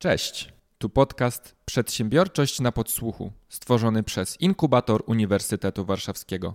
Cześć, 0.00 0.52
tu 0.78 0.88
podcast 0.88 1.54
Przedsiębiorczość 1.64 2.60
na 2.60 2.72
podsłuchu, 2.72 3.32
stworzony 3.48 4.02
przez 4.02 4.40
Inkubator 4.40 5.02
Uniwersytetu 5.06 5.84
Warszawskiego. 5.84 6.54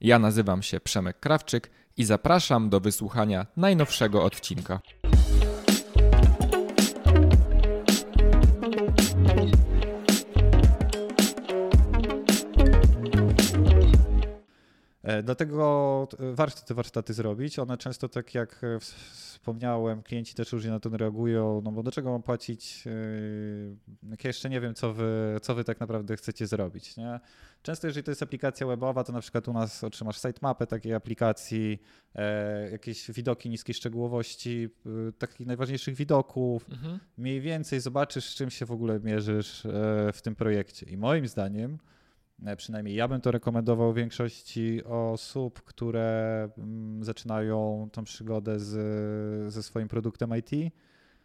Ja 0.00 0.18
nazywam 0.18 0.62
się 0.62 0.80
Przemek 0.80 1.20
Krawczyk 1.20 1.70
i 1.96 2.04
zapraszam 2.04 2.70
do 2.70 2.80
wysłuchania 2.80 3.46
najnowszego 3.56 4.24
odcinka. 4.24 4.80
Dlatego 15.22 16.08
e, 16.20 16.34
warto 16.34 16.60
te 16.66 16.74
warsztaty 16.74 17.14
zrobić. 17.14 17.58
One 17.58 17.76
często, 17.78 18.08
tak 18.08 18.34
jak 18.34 18.64
e, 18.64 18.66
ws- 18.78 18.94
wspomniałem, 19.34 20.02
klienci 20.02 20.34
też 20.34 20.52
różnie 20.52 20.70
na 20.70 20.80
to 20.80 20.88
reagują, 20.90 21.60
no 21.64 21.72
bo 21.72 21.82
do 21.82 21.90
czego 21.92 22.10
mam 22.10 22.22
płacić, 22.22 22.84
jak 24.10 24.24
ja 24.24 24.28
jeszcze 24.28 24.50
nie 24.50 24.60
wiem, 24.60 24.74
co 24.74 24.92
wy, 24.92 25.36
co 25.42 25.54
wy 25.54 25.64
tak 25.64 25.80
naprawdę 25.80 26.16
chcecie 26.16 26.46
zrobić. 26.46 26.96
Nie? 26.96 27.20
Często, 27.62 27.86
jeżeli 27.86 28.04
to 28.04 28.10
jest 28.10 28.22
aplikacja 28.22 28.66
webowa, 28.66 29.04
to 29.04 29.12
na 29.12 29.20
przykład 29.20 29.48
u 29.48 29.52
nas 29.52 29.84
otrzymasz 29.84 30.22
sitemapę 30.22 30.66
takiej 30.66 30.94
aplikacji, 30.94 31.78
e, 32.14 32.70
jakieś 32.70 33.10
widoki 33.10 33.50
niskiej 33.50 33.74
szczegółowości, 33.74 34.68
takich 35.18 35.46
najważniejszych 35.46 35.94
widoków, 35.94 36.66
Mhm. 36.70 36.98
mniej 37.18 37.40
więcej 37.40 37.80
zobaczysz, 37.80 38.24
z 38.30 38.34
czym 38.34 38.50
się 38.50 38.66
w 38.66 38.72
ogóle 38.72 39.00
mierzysz 39.00 39.66
e, 39.66 39.70
w 40.12 40.22
tym 40.22 40.34
projekcie. 40.34 40.86
I 40.86 40.96
moim 40.96 41.28
zdaniem, 41.28 41.74
e, 41.74 41.76
przynajmniej 42.56 42.96
ja 42.96 43.08
bym 43.08 43.20
to 43.20 43.30
rekomendował 43.30 43.94
większości 43.94 44.84
osób, 44.84 45.62
które 45.62 46.48
mm, 46.58 47.04
zaczynają 47.04 47.88
tą 47.92 48.04
przygodę 48.04 48.60
z, 48.60 49.52
ze 49.52 49.62
swoim 49.62 49.88
produktem 49.88 50.30
IT, 50.38 50.74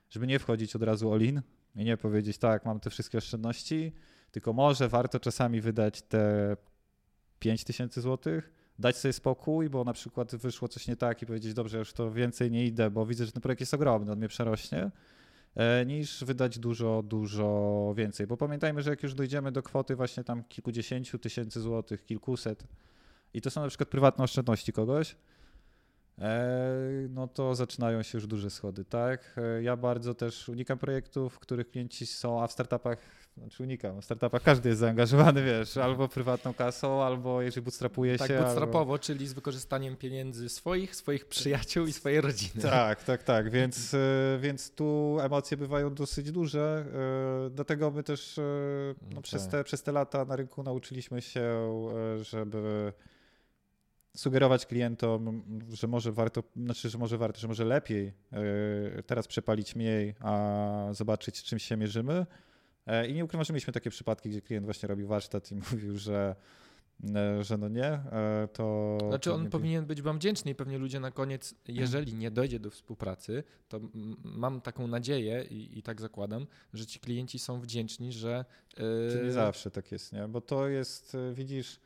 żeby 0.09 0.27
nie 0.27 0.39
wchodzić 0.39 0.75
od 0.75 0.83
razu 0.83 1.13
all 1.13 1.21
in 1.21 1.41
i 1.75 1.83
nie 1.83 1.97
powiedzieć 1.97 2.37
tak, 2.37 2.65
mam 2.65 2.79
te 2.79 2.89
wszystkie 2.89 3.17
oszczędności, 3.17 3.93
tylko 4.31 4.53
może 4.53 4.89
warto 4.89 5.19
czasami 5.19 5.61
wydać 5.61 6.01
te 6.01 6.55
5000 7.39 8.01
złotych, 8.01 8.51
dać 8.79 8.97
sobie 8.97 9.13
spokój, 9.13 9.69
bo 9.69 9.83
na 9.83 9.93
przykład 9.93 10.35
wyszło 10.35 10.67
coś 10.67 10.87
nie 10.87 10.95
tak 10.95 11.21
i 11.21 11.25
powiedzieć, 11.25 11.53
dobrze, 11.53 11.77
już 11.77 11.93
to 11.93 12.11
więcej 12.11 12.51
nie 12.51 12.65
idę, 12.65 12.91
bo 12.91 13.05
widzę, 13.05 13.25
że 13.25 13.31
ten 13.31 13.41
projekt 13.41 13.59
jest 13.59 13.73
ogromny, 13.73 14.11
on 14.11 14.17
mnie 14.17 14.27
przerośnie, 14.27 14.77
e, 14.77 14.91
niż 15.85 16.23
wydać 16.23 16.59
dużo, 16.59 17.03
dużo 17.03 17.93
więcej. 17.97 18.27
Bo 18.27 18.37
pamiętajmy, 18.37 18.81
że 18.81 18.89
jak 18.89 19.03
już 19.03 19.13
dojdziemy 19.13 19.51
do 19.51 19.63
kwoty 19.63 19.95
właśnie 19.95 20.23
tam 20.23 20.43
kilkudziesięciu 20.43 21.19
tysięcy 21.19 21.61
złotych, 21.61 22.05
kilkuset 22.05 22.63
i 23.33 23.41
to 23.41 23.51
są 23.51 23.61
na 23.61 23.67
przykład 23.67 23.89
prywatne 23.89 24.23
oszczędności 24.23 24.73
kogoś, 24.73 25.15
e, 26.19 26.77
no 27.09 27.27
to 27.27 27.55
zaczynają 27.55 28.03
się 28.03 28.17
już 28.17 28.27
duże 28.27 28.49
schody, 28.49 28.85
tak? 28.85 29.35
E, 29.37 29.63
Ja 29.63 29.77
bardzo 29.77 30.13
też 30.13 30.49
unikam 30.49 30.77
projektów, 30.77 31.33
w 31.33 31.39
których 31.39 31.69
klienci 31.69 32.05
są, 32.05 32.43
a 32.43 32.47
w 32.47 32.51
startupach, 32.51 32.99
znaczy 33.39 33.63
unikam, 33.63 34.01
w 34.01 34.05
startupach 34.05 34.41
każdy 34.43 34.69
jest 34.69 34.79
zaangażowany, 34.79 35.43
wiesz, 35.43 35.77
albo 35.77 36.07
prywatną 36.07 36.53
kasą, 36.53 37.03
albo 37.03 37.41
jeżeli 37.41 37.63
bootstrapuje 37.65 38.17
Tak 38.17 38.27
się. 38.27 38.33
albo... 38.33 38.45
bootstrapowo, 38.45 38.99
czyli 38.99 39.27
z 39.27 39.33
wykorzystaniem 39.33 39.95
pieniędzy 39.95 40.49
swoich, 40.49 40.95
swoich 40.95 41.25
przyjaciół 41.25 41.85
i 41.87 41.93
swojej 41.93 42.21
rodziny. 42.21 42.61
Tak, 42.61 43.03
tak, 43.03 43.23
tak. 43.23 43.49
Więc, 43.59 43.93
e, 43.93 43.97
więc 44.41 44.71
tu 44.71 45.17
emocje 45.21 45.57
bywają 45.57 45.93
dosyć 45.93 46.31
duże. 46.31 46.85
e, 47.47 47.49
Dlatego 47.49 47.91
my 47.91 48.03
też 48.03 48.37
e, 48.37 48.41
no, 49.01 49.15
No 49.15 49.21
przez, 49.21 49.41
tak. 49.43 49.51
te, 49.51 49.63
przez 49.63 49.83
te 49.83 49.91
lata 49.91 50.25
na 50.25 50.35
rynku 50.35 50.63
nauczyliśmy 50.63 51.21
się, 51.21 51.69
żeby 52.21 52.93
sugerować 54.17 54.65
klientom, 54.65 55.43
że 55.73 55.87
może 55.87 56.11
warto, 56.11 56.43
znaczy, 56.55 56.89
że 56.89 56.97
może 56.97 57.17
warto, 57.17 57.39
że 57.39 57.47
może 57.47 57.65
lepiej 57.65 58.13
teraz 59.05 59.27
przepalić 59.27 59.75
mniej, 59.75 60.15
a 60.19 60.87
zobaczyć, 60.91 61.43
czym 61.43 61.59
się 61.59 61.77
mierzymy. 61.77 62.25
E, 62.89 63.07
I 63.07 63.13
nie 63.13 63.25
ukrywam, 63.25 63.45
że 63.45 63.53
mieliśmy 63.53 63.73
takie 63.73 63.89
przypadki, 63.89 64.29
gdzie 64.29 64.41
klient 64.41 64.65
właśnie 64.65 64.87
robił 64.87 65.07
warsztat 65.07 65.51
i 65.51 65.55
mówił, 65.71 65.97
że, 65.97 66.35
e, 67.15 67.43
że 67.43 67.57
no 67.57 67.69
nie, 67.69 67.85
e, 67.85 68.47
to. 68.53 68.97
Znaczy 69.09 69.29
to 69.29 69.35
on 69.35 69.43
nie- 69.43 69.49
powinien 69.49 69.85
być 69.85 70.01
wam 70.01 70.17
wdzięczny 70.17 70.51
i 70.51 70.55
pewnie 70.55 70.77
ludzie 70.77 70.99
na 70.99 71.11
koniec, 71.11 71.55
jeżeli 71.67 72.13
nie 72.13 72.31
dojdzie 72.31 72.59
do 72.59 72.69
współpracy, 72.69 73.43
to 73.67 73.79
mam 74.23 74.61
taką 74.61 74.87
nadzieję 74.87 75.43
i, 75.49 75.79
i 75.79 75.83
tak 75.83 76.01
zakładam, 76.01 76.47
że 76.73 76.85
ci 76.85 76.99
klienci 76.99 77.39
są 77.39 77.61
wdzięczni, 77.61 78.11
że... 78.11 78.45
Czy 78.75 78.83
yy, 79.17 79.25
nie 79.25 79.31
zawsze 79.31 79.71
tak 79.71 79.91
jest, 79.91 80.13
nie? 80.13 80.27
Bo 80.27 80.41
to 80.41 80.67
jest, 80.67 81.17
widzisz. 81.33 81.79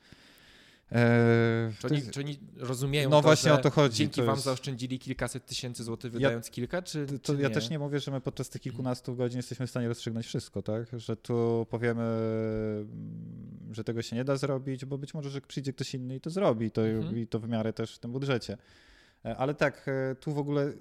Czy 1.79 1.87
oni, 1.87 2.01
czy 2.11 2.19
oni 2.19 2.39
rozumieją 2.57 3.09
No 3.09 3.15
to, 3.15 3.21
właśnie 3.21 3.53
o 3.53 3.57
to 3.57 3.69
chodzi, 3.69 3.97
dzięki 3.97 4.21
to 4.21 4.25
wam 4.25 4.35
jest- 4.35 4.45
zaoszczędzili 4.45 4.99
kilkaset 4.99 5.45
tysięcy 5.45 5.83
złotych 5.83 6.11
wydając 6.11 6.49
kilka, 6.49 6.81
czy, 6.81 7.05
to, 7.05 7.35
czy 7.35 7.41
ja 7.41 7.49
też 7.49 7.69
nie 7.69 7.79
mówię, 7.79 7.99
że 7.99 8.11
my 8.11 8.21
podczas 8.21 8.49
tych 8.49 8.61
kilkunastu 8.61 9.15
godzin 9.15 9.37
jesteśmy 9.37 9.67
w 9.67 9.69
stanie 9.69 9.87
rozstrzygnąć 9.87 10.25
wszystko, 10.25 10.61
tak? 10.61 10.87
Że 10.99 11.15
tu 11.17 11.65
powiemy, 11.69 12.03
mm, 12.03 12.87
że 13.71 13.83
tego 13.83 14.01
się 14.01 14.15
nie 14.15 14.23
da 14.23 14.35
zrobić, 14.35 14.85
bo 14.85 14.97
być 14.97 15.13
może, 15.13 15.29
że 15.29 15.41
przyjdzie 15.41 15.73
ktoś 15.73 15.93
inny 15.95 16.15
i 16.15 16.21
to 16.21 16.29
zrobi 16.29 16.71
to, 16.71 16.87
Mhm. 16.87 17.17
i 17.17 17.27
to 17.27 17.39
w 17.39 17.49
miarę 17.49 17.73
też 17.73 17.95
w 17.95 17.99
tym 17.99 18.11
budżecie. 18.11 18.57
E, 19.25 19.37
Ale 19.37 19.53
tak, 19.53 19.85
e, 19.87 20.15
tu 20.15 20.33
w 20.33 20.37
ogóle 20.37 20.73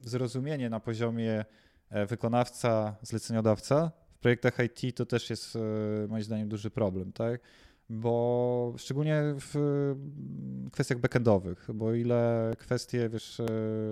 zrozumienie 0.00 0.70
na 0.70 0.80
poziomie 0.80 1.44
e, 1.90 2.06
wykonawca, 2.06 2.96
zleceniodawca 3.02 3.90
w 4.14 4.18
projektach 4.18 4.58
IT 4.58 4.96
to 4.96 5.06
też 5.06 5.30
jest 5.30 5.58
moim 6.08 6.22
zdaniem 6.24 6.48
duży 6.48 6.70
problem, 6.70 7.12
tak? 7.12 7.40
Bo 7.90 8.74
szczególnie 8.78 9.22
w 9.40 9.56
mm, 9.56 10.70
kwestiach 10.72 10.98
backendowych, 10.98 11.68
bo 11.74 11.94
ile 11.94 12.52
kwestie 12.58 13.08
wiesz, 13.08 13.40
e, 13.40 13.44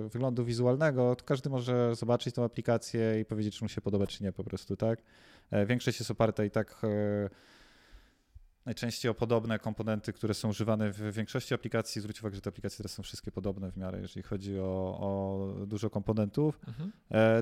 wyglądu 0.09 0.45
wizualnego, 0.45 1.15
to 1.15 1.25
każdy 1.25 1.49
może 1.49 1.95
zobaczyć 1.95 2.35
tą 2.35 2.43
aplikację 2.43 3.19
i 3.19 3.25
powiedzieć, 3.25 3.57
czy 3.57 3.63
mu 3.63 3.69
się 3.69 3.81
podoba, 3.81 4.07
czy 4.07 4.23
nie 4.23 4.31
po 4.31 4.43
prostu, 4.43 4.77
tak? 4.77 4.99
E, 5.51 5.65
Większość 5.65 5.99
jest 5.99 6.11
oparta 6.11 6.43
i 6.43 6.51
tak 6.51 6.81
e, 6.83 7.29
najczęściej 8.65 9.11
o 9.11 9.13
podobne 9.13 9.59
komponenty, 9.59 10.13
które 10.13 10.33
są 10.33 10.49
używane 10.49 10.91
w 10.91 11.13
większości 11.13 11.53
aplikacji. 11.53 12.01
Zwróć 12.01 12.19
uwagę, 12.19 12.35
że 12.35 12.41
te 12.41 12.49
aplikacje 12.49 12.77
teraz 12.77 12.91
są 12.91 13.03
wszystkie 13.03 13.31
podobne 13.31 13.71
w 13.71 13.77
miarę, 13.77 13.99
jeżeli 14.01 14.23
chodzi 14.23 14.59
o, 14.59 14.97
o 14.99 15.65
dużo 15.65 15.89
komponentów. 15.89 16.59
Mhm. 16.67 16.91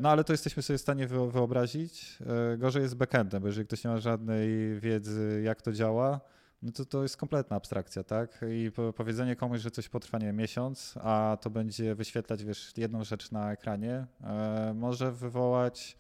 No 0.02 0.10
ale 0.10 0.24
to 0.24 0.34
jesteśmy 0.34 0.64
sobie 0.64 0.78
w 0.78 0.82
stanie 0.82 1.08
wy- 1.08 1.32
wyobrazić. 1.32 2.18
Gorzej 2.58 2.82
jest 2.82 2.92
z 2.92 2.96
backendem, 2.96 3.42
bo 3.42 3.48
jeżeli 3.48 3.68
ktoś 3.68 3.84
nie 3.84 3.90
ma 3.90 3.98
żadnej 3.98 4.80
wiedzy, 4.80 5.42
jak 5.46 5.62
to 5.62 5.72
działa, 5.72 6.20
no 6.64 6.72
to 6.72 6.86
to 6.86 7.04
jest 7.04 7.18
kompletna 7.18 7.56
abstrakcja, 7.56 8.04
tak? 8.04 8.42
I 8.52 8.72
po- 8.72 8.94
powiedzenie 8.94 9.36
komuś, 9.36 9.62
że 9.62 9.72
coś 9.72 9.90
potrwa, 9.90 10.18
nie 10.18 10.34
miesiąc, 10.34 10.94
a 11.02 11.38
to 11.42 11.50
będzie 11.50 11.96
wyświetlać, 11.96 12.44
wiesz, 12.44 12.74
jedną 12.78 13.04
rzecz 13.04 13.32
na 13.32 13.52
ekranie, 13.52 14.08
e, 14.24 14.74
może 14.76 15.12
wywołać 15.12 15.98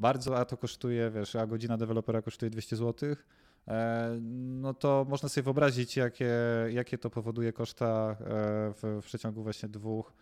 bardzo, 0.00 0.38
a 0.38 0.44
to 0.44 0.56
kosztuje, 0.56 1.10
wiesz, 1.10 1.36
a 1.36 1.46
godzina 1.46 1.76
dewelopera 1.76 2.22
kosztuje 2.22 2.50
200 2.50 2.76
zł, 2.76 3.16
e, 3.68 4.18
no 4.60 4.74
to 4.74 5.06
można 5.08 5.28
sobie 5.28 5.42
wyobrazić, 5.44 5.96
jakie, 5.96 6.34
jakie 6.70 6.98
to 6.98 7.10
powoduje 7.10 7.52
koszta 7.52 7.86
e, 7.86 8.16
w, 8.72 9.00
w 9.02 9.04
przeciągu 9.04 9.42
właśnie 9.42 9.68
dwóch 9.68 10.12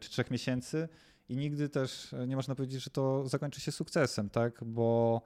czy 0.00 0.10
trzech 0.10 0.30
miesięcy. 0.30 0.88
I 1.28 1.36
nigdy 1.36 1.68
też 1.68 2.14
nie 2.26 2.36
można 2.36 2.54
powiedzieć, 2.54 2.82
że 2.82 2.90
to 2.90 3.28
zakończy 3.28 3.60
się 3.60 3.72
sukcesem, 3.72 4.30
tak? 4.30 4.64
Bo 4.64 5.22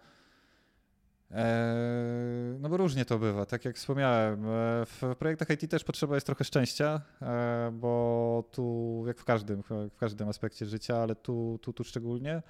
no 2.59 2.69
bo 2.69 2.77
różnie 2.77 3.05
to 3.05 3.19
bywa, 3.19 3.47
tak 3.47 3.65
jak 3.65 3.77
wspomniałem. 3.77 4.45
e, 4.45 4.87
W 4.87 5.15
projektach 5.19 5.51
IT 5.51 5.71
też 5.71 5.85
potrzeba 5.85 6.15
jest 6.15 6.27
trochę 6.27 6.45
szczęścia, 6.45 7.01
e, 7.23 7.71
bo 7.73 8.45
tu, 8.53 9.05
jak 9.07 9.19
w 9.19 9.25
każdym, 9.25 9.63
w 9.63 9.97
każdym 9.97 10.29
aspekcie 10.29 10.67
życia, 10.67 10.97
ale 10.97 11.15
tu, 11.15 11.59
tu, 11.63 11.73
tu 11.73 11.85
szczególnie. 11.85 12.43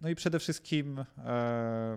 No 0.00 0.08
i 0.08 0.14
przede 0.14 0.38
wszystkim, 0.38 0.98
e, 0.98 1.04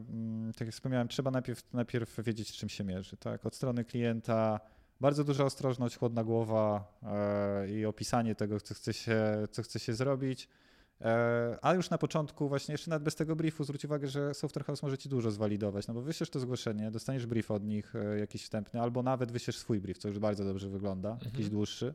mm, 0.10 0.54
tak 0.54 0.68
jak 0.68 0.76
wspomniałem, 0.76 1.08
trzeba 1.08 1.32
najpierw, 1.32 1.74
najpierw 1.74 2.18
wiedzieć, 2.24 2.52
czym 2.52 2.70
się 2.70 2.84
mierzy. 2.84 3.18
Tak? 3.18 3.46
Od 3.46 3.56
strony 3.56 3.86
klienta 3.86 4.60
bardzo 5.00 5.24
duża 5.24 5.46
ostrożność, 5.46 5.98
chłodna 5.98 6.24
głowa 6.24 6.94
e, 7.04 7.70
i 7.70 7.86
opisanie 7.86 8.36
tego, 8.36 8.62
co 8.62 8.74
chce 8.74 8.94
się, 8.94 9.48
co 9.52 9.64
chce 9.64 9.80
się 9.80 9.94
zrobić. 9.94 10.48
E, 11.02 11.58
A 11.62 11.74
już 11.74 11.90
na 11.90 11.98
początku, 11.98 12.50
właśnie 12.50 12.72
jeszcze 12.72 12.90
nawet 12.90 13.04
bez 13.04 13.16
tego 13.16 13.36
briefu, 13.36 13.64
zwróć 13.64 13.86
uwagę, 13.86 14.08
że 14.08 14.34
Software 14.34 14.66
House 14.66 14.84
może 14.84 14.98
ci 14.98 15.10
dużo 15.10 15.32
zwalidować, 15.32 15.88
no 15.88 15.94
bo 15.94 16.02
wyślesz 16.02 16.30
to 16.30 16.40
zgłoszenie, 16.40 16.92
dostaniesz 16.92 17.26
brief 17.26 17.52
od 17.52 17.64
nich 17.64 17.96
e, 17.96 18.20
jakiś 18.20 18.44
wstępny, 18.44 18.82
albo 18.82 19.04
nawet 19.04 19.32
wyślesz 19.32 19.58
swój 19.58 19.80
brief, 19.80 19.98
co 19.98 20.08
już 20.08 20.20
bardzo 20.20 20.46
dobrze 20.46 20.70
wygląda, 20.70 21.10
jakiś 21.10 21.26
Mhm. 21.28 21.50
dłuższy, 21.50 21.88
e, 21.88 21.94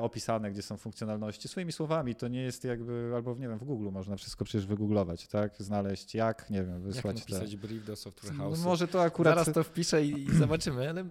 opisane, 0.00 0.50
gdzie 0.50 0.62
są 0.62 0.76
funkcjonalności, 0.76 1.48
swoimi 1.48 1.72
słowami, 1.72 2.14
to 2.14 2.28
nie 2.28 2.42
jest 2.42 2.64
jakby, 2.64 3.12
albo 3.14 3.34
nie 3.34 3.48
wiem, 3.48 3.58
w 3.58 3.64
Google 3.64 3.90
można 3.90 4.16
wszystko 4.16 4.44
przecież 4.44 4.66
wygooglować, 4.66 5.28
tak, 5.28 5.54
znaleźć 5.58 6.14
jak, 6.14 6.50
nie 6.50 6.64
wiem, 6.64 6.72
Jak 6.72 6.82
wysłać 6.82 7.24
te... 7.24 7.32
napisać 7.34 7.56
brief 7.56 7.84
do 7.84 7.96
Software 7.96 8.32
No, 8.34 8.44
House? 8.44 8.64
może 8.64 8.88
to 8.88 9.02
akurat... 9.02 9.34
Zaraz 9.34 9.54
to 9.54 9.64
wpiszę 9.64 10.04
i, 10.04 10.26
zobaczymy, 10.38 10.88
ale 10.88 11.04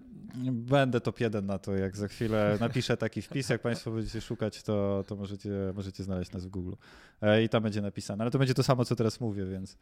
Będę 0.51 1.01
top 1.01 1.19
jeden 1.19 1.45
na 1.45 1.59
to, 1.59 1.75
jak 1.75 1.97
za 1.97 2.07
chwilę 2.07 2.57
napiszę 2.59 2.97
taki 2.97 3.21
wpis, 3.21 3.49
jak 3.49 3.61
Państwo 3.61 3.91
będziecie 3.91 4.21
szukać, 4.21 4.63
to, 4.63 5.03
to 5.07 5.15
możecie, 5.15 5.49
możecie 5.75 6.03
znaleźć 6.03 6.31
nas 6.31 6.45
w 6.45 6.49
Google. 6.49 6.73
E, 7.21 7.43
I 7.43 7.49
tam 7.49 7.63
będzie 7.63 7.81
napisane. 7.81 8.23
Ale 8.23 8.31
to 8.31 8.39
będzie 8.39 8.53
to 8.53 8.63
samo, 8.63 8.85
co 8.85 8.95
teraz 8.95 9.19
mówię, 9.19 9.45
więc 9.45 9.73
e, 9.73 9.77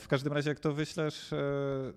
w 0.00 0.08
każdym 0.08 0.32
razie, 0.32 0.48
jak 0.48 0.60
to 0.60 0.72
wyślesz, 0.72 1.32
e, 1.32 1.36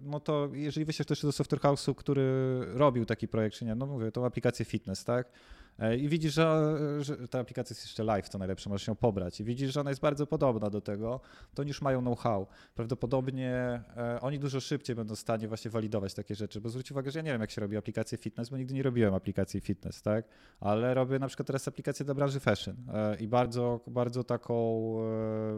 no 0.01 0.19
to 0.19 0.49
jeżeli 0.53 0.85
wyślesz 0.85 1.07
też 1.07 1.21
do 1.21 1.31
Software 1.31 1.61
House'u, 1.61 1.95
który 1.95 2.59
robił 2.73 3.05
taki 3.05 3.27
projekt, 3.27 3.55
czy 3.55 3.65
nie, 3.65 3.75
no 3.75 3.85
mówię, 3.85 4.11
tą 4.11 4.25
aplikację 4.25 4.65
fitness, 4.65 5.03
tak? 5.03 5.31
E, 5.79 5.97
I 5.97 6.09
widzisz, 6.09 6.33
że, 6.33 6.75
że 6.99 7.27
ta 7.27 7.39
aplikacja 7.39 7.73
jest 7.73 7.85
jeszcze 7.85 8.03
live, 8.03 8.29
to 8.29 8.37
najlepsze, 8.37 8.69
możesz 8.69 8.87
ją 8.87 8.95
pobrać. 8.95 9.39
I 9.39 9.43
widzisz, 9.43 9.73
że 9.73 9.81
ona 9.81 9.89
jest 9.89 10.01
bardzo 10.01 10.27
podobna 10.27 10.69
do 10.69 10.81
tego, 10.81 11.19
to 11.53 11.61
oni 11.61 11.67
już 11.69 11.81
mają 11.81 12.01
know-how. 12.01 12.47
Prawdopodobnie 12.75 13.81
e, 13.97 14.21
oni 14.21 14.39
dużo 14.39 14.59
szybciej 14.59 14.95
będą 14.95 15.15
w 15.15 15.19
stanie 15.19 15.47
właśnie 15.47 15.71
walidować 15.71 16.13
takie 16.13 16.35
rzeczy, 16.35 16.61
bo 16.61 16.69
zwróć 16.69 16.91
uwagę, 16.91 17.11
że 17.11 17.19
ja 17.19 17.23
nie 17.23 17.31
wiem, 17.31 17.41
jak 17.41 17.51
się 17.51 17.61
robi 17.61 17.77
aplikację 17.77 18.17
fitness, 18.17 18.49
bo 18.49 18.57
nigdy 18.57 18.73
nie 18.73 18.83
robiłem 18.83 19.13
aplikacji 19.13 19.61
fitness, 19.61 20.01
tak? 20.01 20.25
Ale 20.59 20.93
robię 20.93 21.19
na 21.19 21.27
przykład 21.27 21.47
teraz 21.47 21.67
aplikację 21.67 22.05
dla 22.05 22.13
branży 22.13 22.39
fashion 22.39 22.75
e, 22.93 23.15
i 23.15 23.27
bardzo, 23.27 23.79
bardzo 23.87 24.23
taką 24.23 24.93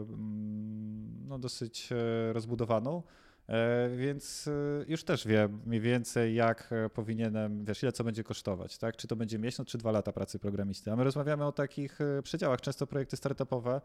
mm, 0.08 1.26
no 1.28 1.38
dosyć 1.38 1.88
rozbudowaną. 2.32 3.02
E, 3.50 3.88
więc 3.96 4.48
e, 4.48 4.84
już 4.88 5.04
też 5.04 5.26
wiem 5.26 5.60
mniej 5.66 5.80
więcej, 5.80 6.34
jak 6.34 6.72
e, 6.72 6.88
powinienem, 6.88 7.64
wiesz, 7.64 7.82
ile 7.82 7.92
co 7.92 8.04
będzie 8.04 8.24
kosztować, 8.24 8.78
tak? 8.78 8.96
Czy 8.96 9.08
to 9.08 9.16
będzie 9.16 9.38
miesiąc, 9.38 9.68
czy 9.68 9.78
dwa 9.78 9.90
lata 9.90 10.12
pracy 10.12 10.38
programisty. 10.38 10.92
A 10.92 10.96
my 10.96 11.04
rozmawiamy 11.04 11.44
o 11.44 11.52
takich 11.52 11.98
przedziałach. 12.22 12.60
Często 12.60 12.86
projekty 12.86 13.16
startupowe, 13.16 13.80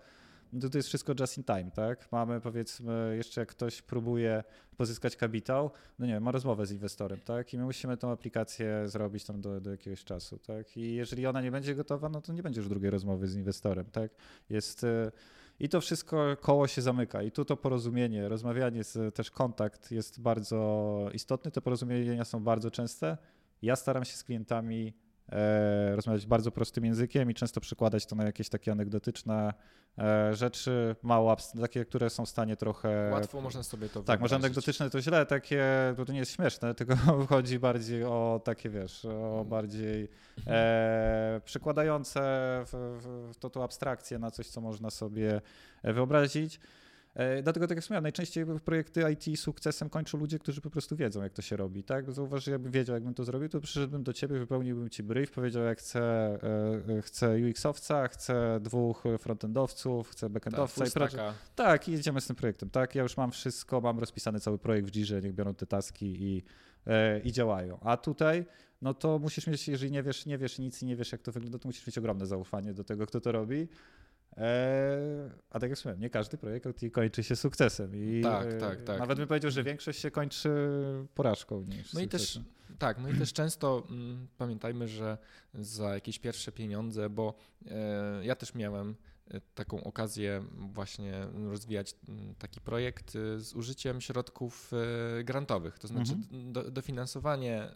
no 0.53 0.69
to 0.69 0.77
jest 0.77 0.87
wszystko 0.87 1.13
just 1.19 1.37
in 1.37 1.43
time, 1.43 1.71
tak? 1.71 2.11
Mamy 2.11 2.41
powiedzmy, 2.41 3.13
jeszcze 3.17 3.41
jak 3.41 3.49
ktoś 3.49 3.81
próbuje 3.81 4.43
pozyskać 4.77 5.15
kapitał, 5.15 5.71
no 5.99 6.05
nie 6.05 6.13
wiem, 6.13 6.23
ma 6.23 6.31
rozmowę 6.31 6.65
z 6.65 6.71
inwestorem, 6.71 7.19
tak? 7.25 7.53
I 7.53 7.57
my 7.57 7.63
musimy 7.63 7.97
tą 7.97 8.11
aplikację 8.11 8.87
zrobić 8.87 9.23
tam 9.25 9.41
do, 9.41 9.61
do 9.61 9.71
jakiegoś 9.71 10.03
czasu, 10.03 10.39
tak? 10.39 10.77
I 10.77 10.95
jeżeli 10.95 11.27
ona 11.27 11.41
nie 11.41 11.51
będzie 11.51 11.75
gotowa, 11.75 12.09
no 12.09 12.21
to 12.21 12.33
nie 12.33 12.43
będzie 12.43 12.59
już 12.61 12.69
drugiej 12.69 12.91
rozmowy 12.91 13.27
z 13.27 13.35
inwestorem, 13.35 13.85
tak? 13.85 14.11
Jest 14.49 14.85
i 15.59 15.69
to 15.69 15.81
wszystko 15.81 16.37
koło 16.41 16.67
się 16.67 16.81
zamyka. 16.81 17.23
I 17.23 17.31
tu 17.31 17.45
to 17.45 17.57
porozumienie, 17.57 18.29
rozmawianie, 18.29 18.81
też 19.13 19.31
kontakt 19.31 19.91
jest 19.91 20.21
bardzo 20.21 21.09
istotny. 21.13 21.51
Te 21.51 21.61
porozumienia 21.61 22.25
są 22.25 22.43
bardzo 22.43 22.71
częste. 22.71 23.17
Ja 23.61 23.75
staram 23.75 24.05
się 24.05 24.17
z 24.17 24.23
klientami 24.23 24.93
rozmawiać 25.95 26.25
bardzo 26.25 26.51
prostym 26.51 26.85
językiem 26.85 27.31
i 27.31 27.33
często 27.33 27.61
przykładać 27.61 28.05
to 28.05 28.15
na 28.15 28.23
jakieś 28.23 28.49
takie 28.49 28.71
anegdotyczne 28.71 29.53
e, 29.97 30.35
rzeczy, 30.35 30.95
mało 31.03 31.35
takie, 31.61 31.85
które 31.85 32.09
są 32.09 32.25
w 32.25 32.29
stanie 32.29 32.55
trochę... 32.55 33.09
Łatwo 33.13 33.41
można 33.41 33.63
sobie 33.63 33.89
to 33.89 34.03
Tak, 34.03 34.21
może 34.21 34.35
anegdotyczne 34.35 34.89
to 34.89 35.01
źle, 35.01 35.25
takie, 35.25 35.63
to 36.05 36.13
nie 36.13 36.19
jest 36.19 36.31
śmieszne, 36.31 36.75
tylko 36.75 36.95
chodzi 37.29 37.59
bardziej 37.59 38.03
o 38.03 38.41
takie, 38.43 38.69
wiesz, 38.69 39.05
o 39.05 39.45
bardziej 39.49 40.09
e, 40.47 41.41
przykładające 41.45 42.19
w, 42.65 42.99
w, 43.31 43.37
to, 43.37 43.49
to 43.49 43.63
abstrakcję 43.63 44.19
na 44.19 44.31
coś, 44.31 44.47
co 44.47 44.61
można 44.61 44.89
sobie 44.89 45.41
wyobrazić. 45.83 46.59
E, 47.15 47.43
dlatego, 47.43 47.67
tak 47.67 47.75
jak 47.75 47.83
wspomniałem, 47.83 48.03
najczęściej 48.03 48.45
projekty 48.65 49.03
IT 49.11 49.39
sukcesem 49.39 49.89
kończą 49.89 50.17
ludzie, 50.17 50.39
którzy 50.39 50.61
po 50.61 50.69
prostu 50.69 50.95
wiedzą, 50.95 51.23
jak 51.23 51.33
to 51.33 51.41
się 51.41 51.57
robi. 51.57 51.83
Tak? 51.83 52.11
Zauważ, 52.11 52.43
że 52.43 52.51
jakbym 52.51 52.71
wiedział, 52.71 52.93
jakbym 52.93 53.13
to 53.13 53.23
zrobił, 53.23 53.49
to 53.49 53.61
przyszedłbym 53.61 54.03
do 54.03 54.13
ciebie, 54.13 54.39
wypełniłbym 54.39 54.89
ci 54.89 55.03
brief, 55.03 55.31
powiedział, 55.31 55.63
jak 55.63 55.79
chcę, 55.79 56.01
e, 56.97 57.01
chcę 57.01 57.35
UX-owca, 57.35 58.07
chcę 58.07 58.59
dwóch 58.61 59.03
frontendowców, 59.19 60.09
chcę 60.09 60.29
backendowca 60.29 60.85
tak, 60.85 61.13
i. 61.13 61.17
Tak, 61.55 61.87
i 61.87 61.91
jedziemy 61.91 62.21
z 62.21 62.27
tym 62.27 62.35
projektem. 62.35 62.69
Tak, 62.69 62.95
ja 62.95 63.03
już 63.03 63.17
mam 63.17 63.31
wszystko, 63.31 63.81
mam 63.81 63.99
rozpisany 63.99 64.39
cały 64.39 64.57
projekt 64.57 64.87
w 64.87 64.91
Jirze, 64.91 65.21
niech 65.21 65.33
biorą 65.33 65.53
te 65.53 65.65
taski 65.65 66.05
i, 66.05 66.43
e, 66.87 67.19
i 67.19 67.31
działają. 67.31 67.79
A 67.81 67.97
tutaj 67.97 68.45
no 68.81 68.93
to 68.93 69.19
musisz 69.19 69.47
mieć, 69.47 69.67
jeżeli 69.67 69.91
nie 69.91 70.03
wiesz, 70.03 70.25
nie 70.25 70.37
wiesz 70.37 70.59
nic 70.59 70.81
i 70.81 70.85
nie 70.85 70.95
wiesz, 70.95 71.11
jak 71.11 71.21
to 71.21 71.31
wygląda, 71.31 71.59
to 71.59 71.67
musisz 71.67 71.87
mieć 71.87 71.97
ogromne 71.97 72.25
zaufanie 72.25 72.73
do 72.73 72.83
tego, 72.83 73.05
kto 73.05 73.21
to 73.21 73.31
robi. 73.31 73.67
Eee, 74.37 75.29
a 75.49 75.59
tak 75.59 75.69
jak 75.69 75.77
wspomniałem, 75.77 76.01
nie 76.01 76.09
każdy 76.09 76.37
projekt 76.37 76.67
kończy 76.91 77.23
się 77.23 77.35
sukcesem. 77.35 77.91
I 77.95 78.21
tak, 78.23 78.47
e, 78.47 78.57
tak, 78.57 78.83
tak. 78.83 78.99
Nawet 78.99 79.17
bym 79.17 79.27
powiedział, 79.27 79.51
że 79.51 79.63
większość 79.63 79.99
się 79.99 80.11
kończy 80.11 80.49
porażką 81.15 81.61
niż 81.61 81.93
No 81.93 82.01
i 82.01 82.07
też, 82.07 82.39
tak, 82.79 82.99
no 82.99 83.09
i 83.09 83.17
też 83.17 83.33
często 83.33 83.83
mm, 83.89 84.27
pamiętajmy, 84.37 84.87
że 84.87 85.17
za 85.53 85.93
jakieś 85.93 86.19
pierwsze 86.19 86.51
pieniądze, 86.51 87.09
bo 87.09 87.33
e, 87.67 88.25
ja 88.25 88.35
też 88.35 88.55
miałem 88.55 88.95
e, 89.27 89.41
taką 89.55 89.83
okazję 89.83 90.45
właśnie 90.51 91.27
rozwijać 91.49 91.95
mm, 92.09 92.35
taki 92.35 92.61
projekt 92.61 93.15
e, 93.15 93.39
z 93.39 93.53
użyciem 93.53 94.01
środków 94.01 94.71
e, 95.19 95.23
grantowych, 95.23 95.79
to 95.79 95.87
znaczy 95.87 96.13
mhm. 96.13 96.53
do, 96.53 96.71
dofinansowanie 96.71 97.69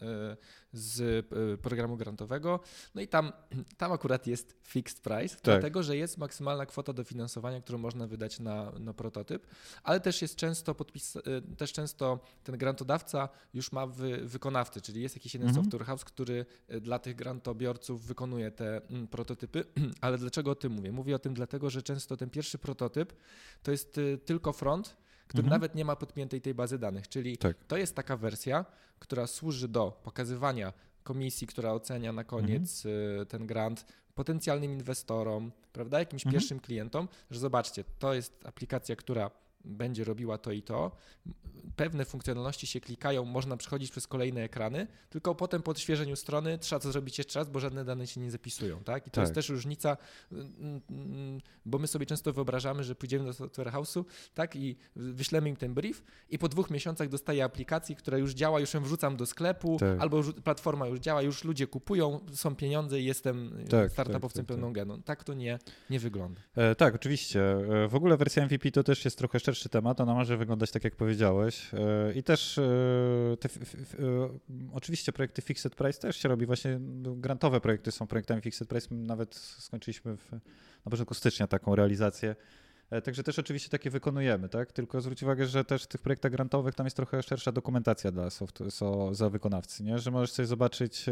z 0.72 1.26
programu 1.62 1.96
grantowego. 1.96 2.60
No 2.94 3.00
i 3.00 3.08
tam, 3.08 3.32
tam 3.78 3.92
akurat 3.92 4.26
jest 4.26 4.56
fixed 4.62 5.00
price, 5.00 5.34
tak. 5.34 5.44
dlatego 5.44 5.82
że 5.82 5.96
jest 5.96 6.18
maksymalna 6.18 6.66
kwota 6.66 6.92
dofinansowania, 6.92 7.60
którą 7.60 7.78
można 7.78 8.06
wydać 8.06 8.40
na, 8.40 8.72
na 8.78 8.94
prototyp, 8.94 9.46
ale 9.82 10.00
też 10.00 10.22
jest 10.22 10.36
często 10.36 10.74
podpis, 10.74 11.18
też 11.56 11.72
często 11.72 12.20
ten 12.44 12.58
grantodawca 12.58 13.28
już 13.54 13.72
ma 13.72 13.86
wy, 13.86 14.26
wykonawcy, 14.80 14.92
czyli 14.92 15.02
jest 15.02 15.16
jakiś 15.16 15.34
jeden 15.34 15.48
mhm. 15.48 15.64
software 15.64 15.86
house, 15.86 16.04
który 16.04 16.46
e, 16.68 16.80
dla 16.80 16.98
tych 16.98 17.16
grantobiorców 17.16 18.06
wykonuje 18.06 18.50
te 18.50 18.80
mm, 18.90 19.06
prototypy. 19.06 19.64
Ale 20.00 20.18
dlaczego 20.18 20.50
o 20.50 20.54
tym 20.54 20.72
mówię? 20.72 20.92
Mówię 20.92 21.16
o 21.16 21.18
tym 21.18 21.34
dlatego, 21.34 21.70
że 21.70 21.82
często 21.82 22.16
ten 22.16 22.30
pierwszy 22.30 22.58
prototyp 22.58 23.12
to 23.62 23.70
jest 23.70 24.00
tylko 24.24 24.52
front, 24.52 24.96
który 25.28 25.42
mhm. 25.42 25.60
nawet 25.60 25.74
nie 25.74 25.84
ma 25.84 25.96
podpiętej 25.96 26.40
tej 26.40 26.54
bazy 26.54 26.78
danych. 26.78 27.08
Czyli 27.08 27.38
tak. 27.38 27.56
to 27.68 27.76
jest 27.76 27.94
taka 27.94 28.16
wersja, 28.16 28.64
która 28.98 29.26
służy 29.26 29.68
do 29.68 30.00
pokazywania 30.02 30.72
komisji, 31.02 31.46
która 31.46 31.72
ocenia 31.72 32.12
na 32.12 32.24
koniec 32.24 32.86
mhm. 32.86 33.22
Y, 33.22 33.26
ten 33.26 33.46
grant 33.46 33.84
potencjalnym 34.14 34.72
inwestorom, 34.72 35.52
prawda, 35.72 35.98
jakimś 35.98 36.22
mhm. 36.22 36.32
pierwszym 36.32 36.60
klientom, 36.60 37.08
że 37.30 37.38
zobaczcie, 37.38 37.84
to 37.98 38.14
jest 38.14 38.46
aplikacja, 38.46 38.96
która 38.96 39.30
będzie 39.64 40.04
robiła 40.04 40.38
to 40.38 40.52
i 40.52 40.62
to. 40.62 40.96
Pewne 41.76 42.04
funkcjonalności 42.04 42.66
się 42.66 42.80
klikają, 42.80 43.24
można 43.24 43.56
przechodzić 43.56 43.90
przez 43.90 44.06
kolejne 44.06 44.42
ekrany, 44.42 44.86
tylko 45.10 45.34
potem 45.34 45.62
po 45.62 45.70
odświeżeniu 45.70 46.16
strony 46.16 46.58
trzeba 46.58 46.80
to 46.80 46.92
zrobić 46.92 47.18
jeszcze 47.18 47.38
raz, 47.38 47.50
bo 47.50 47.60
żadne 47.60 47.84
dane 47.84 48.06
się 48.06 48.20
nie 48.20 48.30
zapisują. 48.30 48.82
Tak? 48.84 49.06
I 49.06 49.10
to 49.10 49.14
tak. 49.14 49.22
jest 49.22 49.34
też 49.34 49.48
różnica, 49.48 49.96
bo 51.66 51.78
my 51.78 51.86
sobie 51.86 52.06
często 52.06 52.32
wyobrażamy, 52.32 52.84
że 52.84 52.94
pójdziemy 52.94 53.24
do 53.24 53.32
software 53.32 53.72
house'u 53.72 54.04
tak? 54.34 54.56
i 54.56 54.76
wyślemy 54.96 55.48
im 55.48 55.56
ten 55.56 55.74
brief 55.74 56.02
i 56.30 56.38
po 56.38 56.48
dwóch 56.48 56.70
miesiącach 56.70 57.08
dostaję 57.08 57.44
aplikację, 57.44 57.96
która 57.96 58.18
już 58.18 58.32
działa, 58.32 58.60
już 58.60 58.74
ją 58.74 58.82
wrzucam 58.82 59.16
do 59.16 59.26
sklepu, 59.26 59.76
tak. 59.80 60.00
albo 60.00 60.22
platforma 60.44 60.86
już 60.86 61.00
działa, 61.00 61.22
już 61.22 61.44
ludzie 61.44 61.66
kupują, 61.66 62.20
są 62.32 62.56
pieniądze 62.56 63.00
i 63.00 63.04
jestem 63.04 63.56
tak, 63.70 63.92
startupowcem 63.92 64.44
tak, 64.44 64.48
tak, 64.48 64.56
pełną 64.56 64.72
geną. 64.72 65.02
Tak 65.02 65.24
to 65.24 65.34
nie, 65.34 65.58
nie 65.90 66.00
wygląda. 66.00 66.40
E, 66.54 66.74
tak, 66.74 66.94
oczywiście. 66.94 67.40
E, 67.84 67.88
w 67.88 67.94
ogóle 67.94 68.16
wersja 68.16 68.44
MVP 68.46 68.70
to 68.70 68.84
też 68.84 69.04
jest 69.04 69.18
trochę 69.18 69.40
szerszy 69.50 69.68
temat, 69.68 70.00
ona 70.00 70.14
może 70.14 70.36
wyglądać 70.36 70.70
tak, 70.70 70.84
jak 70.84 70.96
powiedziałeś. 70.96 71.74
E, 71.74 72.12
I 72.14 72.22
też 72.22 72.58
e, 72.58 72.62
te, 73.40 73.48
e, 73.48 74.28
oczywiście 74.72 75.12
projekty 75.12 75.42
Fixed 75.42 75.74
Price 75.74 76.00
też 76.00 76.16
się 76.16 76.28
robi, 76.28 76.46
właśnie 76.46 76.78
no, 76.78 77.14
grantowe 77.14 77.60
projekty 77.60 77.92
są 77.92 78.06
projektami 78.06 78.42
Fixed 78.42 78.68
Price. 78.68 78.94
Nawet 78.94 79.34
skończyliśmy 79.34 80.16
w, 80.16 80.32
na 80.84 80.90
początku 80.90 81.14
stycznia 81.14 81.46
taką 81.46 81.74
realizację. 81.74 82.36
Także 83.04 83.22
też 83.22 83.38
oczywiście 83.38 83.68
takie 83.70 83.90
wykonujemy, 83.90 84.48
tak? 84.48 84.72
Tylko 84.72 85.00
zwróć 85.00 85.22
uwagę, 85.22 85.46
że 85.46 85.64
też 85.64 85.84
w 85.84 85.86
tych 85.86 86.00
projektach 86.00 86.32
grantowych 86.32 86.74
tam 86.74 86.86
jest 86.86 86.96
trochę 86.96 87.22
szersza 87.22 87.52
dokumentacja 87.52 88.12
dla 88.12 88.30
soft, 88.30 88.58
so, 88.70 89.14
za 89.14 89.30
wykonawcy, 89.30 89.82
nie? 89.82 89.98
Że 89.98 90.10
możesz 90.10 90.32
sobie 90.32 90.46
zobaczyć 90.46 91.06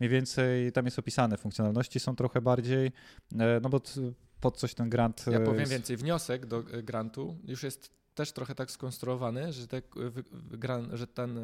mniej 0.00 0.10
więcej, 0.10 0.72
tam 0.72 0.84
jest 0.84 0.98
opisane 0.98 1.36
funkcjonalności 1.36 2.00
są 2.00 2.16
trochę 2.16 2.40
bardziej, 2.40 2.92
no 3.62 3.68
bo 3.68 3.80
pod 4.40 4.56
coś 4.56 4.74
ten 4.74 4.90
grant. 4.90 5.24
Ja 5.30 5.40
powiem 5.40 5.68
więcej. 5.68 5.96
Wniosek 5.96 6.46
do 6.46 6.58
e, 6.58 6.82
grantu 6.82 7.36
już 7.44 7.62
jest 7.62 8.00
też 8.14 8.32
trochę 8.32 8.54
tak 8.54 8.70
skonstruowany, 8.70 9.52
że, 9.52 9.68
te, 9.68 9.82
że 10.92 11.06
ten 11.06 11.38
e, 11.38 11.42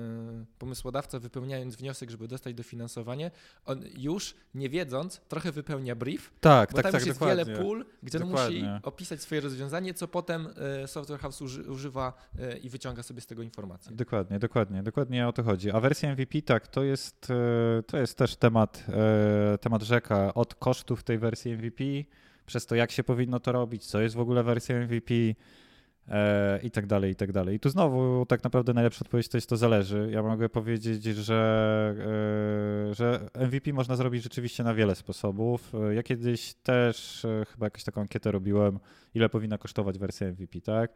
pomysłodawca 0.59 1.19
wypełniając 1.19 1.77
wniosek, 1.77 2.11
żeby 2.11 2.29
dostać 2.29 2.55
dofinansowanie, 2.55 3.31
on 3.65 3.83
już 3.99 4.35
nie 4.55 4.69
wiedząc 4.69 5.21
trochę 5.29 5.53
wypełnia 5.53 5.95
brief, 5.95 6.33
tak, 6.41 6.71
bo 6.71 6.77
tak, 6.77 6.83
tam 6.83 6.93
tak, 6.93 7.01
już 7.01 7.07
jest 7.07 7.21
dokładnie. 7.21 7.45
wiele 7.45 7.59
pól, 7.59 7.85
gdzie 8.03 8.19
on 8.19 8.31
musi 8.31 8.65
opisać 8.83 9.23
swoje 9.23 9.41
rozwiązanie, 9.41 9.95
co 9.95 10.09
potem 10.09 10.49
e, 10.83 10.89
Software 10.89 11.21
House 11.21 11.41
używa 11.43 12.13
i 12.63 12.71
wyciąga 12.71 13.03
sobie 13.03 13.21
z 13.21 13.27
tego 13.27 13.43
informacje. 13.43 13.97
Dokładnie, 13.97 14.39
dokładnie, 14.39 14.83
dokładnie 14.83 15.29
o 15.29 15.33
to 15.33 15.43
chodzi. 15.43 15.71
A 15.71 15.81
wersja 15.81 16.13
MVP, 16.13 16.43
tak, 16.43 16.69
to 16.69 16.83
jest, 16.83 17.29
to 17.87 17.97
jest 17.99 18.19
też 18.19 18.37
temat, 18.37 18.85
temat 19.61 19.83
rzeka 19.83 20.35
od 20.35 20.55
kosztów 20.55 21.03
tej 21.03 21.19
wersji 21.19 21.57
MVP, 21.57 21.85
przez 22.47 22.67
to, 22.67 22.75
jak 22.75 22.91
się 22.91 23.05
powinno 23.05 23.41
to 23.41 23.53
robić, 23.53 23.87
co 23.87 24.01
jest 24.01 24.15
w 24.15 24.21
ogóle 24.21 24.43
wersją 24.43 24.77
MVP 24.77 25.15
e, 26.09 26.61
i 26.63 26.71
tak 26.71 26.87
dalej, 26.87 27.13
i 27.13 27.15
tak 27.15 27.33
dalej. 27.33 27.57
I 27.57 27.61
tu 27.61 27.71
znowu 27.71 28.27
tak 28.27 28.45
naprawdę 28.45 28.75
najlepsza 28.75 29.01
odpowiedź 29.05 29.29
to 29.29 29.37
jest 29.37 29.49
to 29.49 29.57
zależy. 29.57 30.09
Ja 30.13 30.23
mogę 30.23 30.49
powiedzieć, 30.49 31.05
że, 31.05 31.95
e, 32.91 32.95
że 32.95 33.21
MVP 33.35 33.73
można 33.73 33.97
zrobić 33.97 34.23
rzeczywiście 34.23 34.65
na 34.65 34.75
wiele 34.75 34.95
sposobów. 34.95 35.73
Ja 35.95 36.03
kiedyś 36.03 36.55
też 36.55 37.25
e, 37.25 37.45
chyba 37.45 37.67
jakąś 37.67 37.85
taką 37.85 38.01
ankietę 38.01 38.33
robiłem, 38.33 38.79
ile 39.15 39.29
powinna 39.29 39.59
kosztować 39.59 39.99
wersja 39.99 40.27
MVP, 40.27 40.61
tak? 40.61 40.93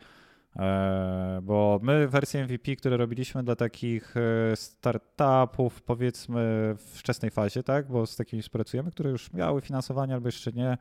E, 0.56 1.40
bo 1.42 1.80
my 1.82 2.08
wersje 2.08 2.44
MVP, 2.44 2.76
które 2.76 2.96
robiliśmy 2.96 3.42
dla 3.42 3.56
takich 3.56 4.14
e, 4.16 4.56
startupów, 4.56 5.82
powiedzmy 5.82 6.40
w 6.78 6.98
wczesnej 6.98 7.30
fazie, 7.30 7.62
tak, 7.62 7.88
bo 7.88 8.06
z 8.06 8.16
takimi 8.16 8.42
współpracujemy, 8.42 8.90
które 8.90 9.10
już 9.10 9.32
miały 9.32 9.60
finansowanie 9.60 10.14
albo 10.14 10.28
jeszcze 10.28 10.52
nie, 10.52 10.78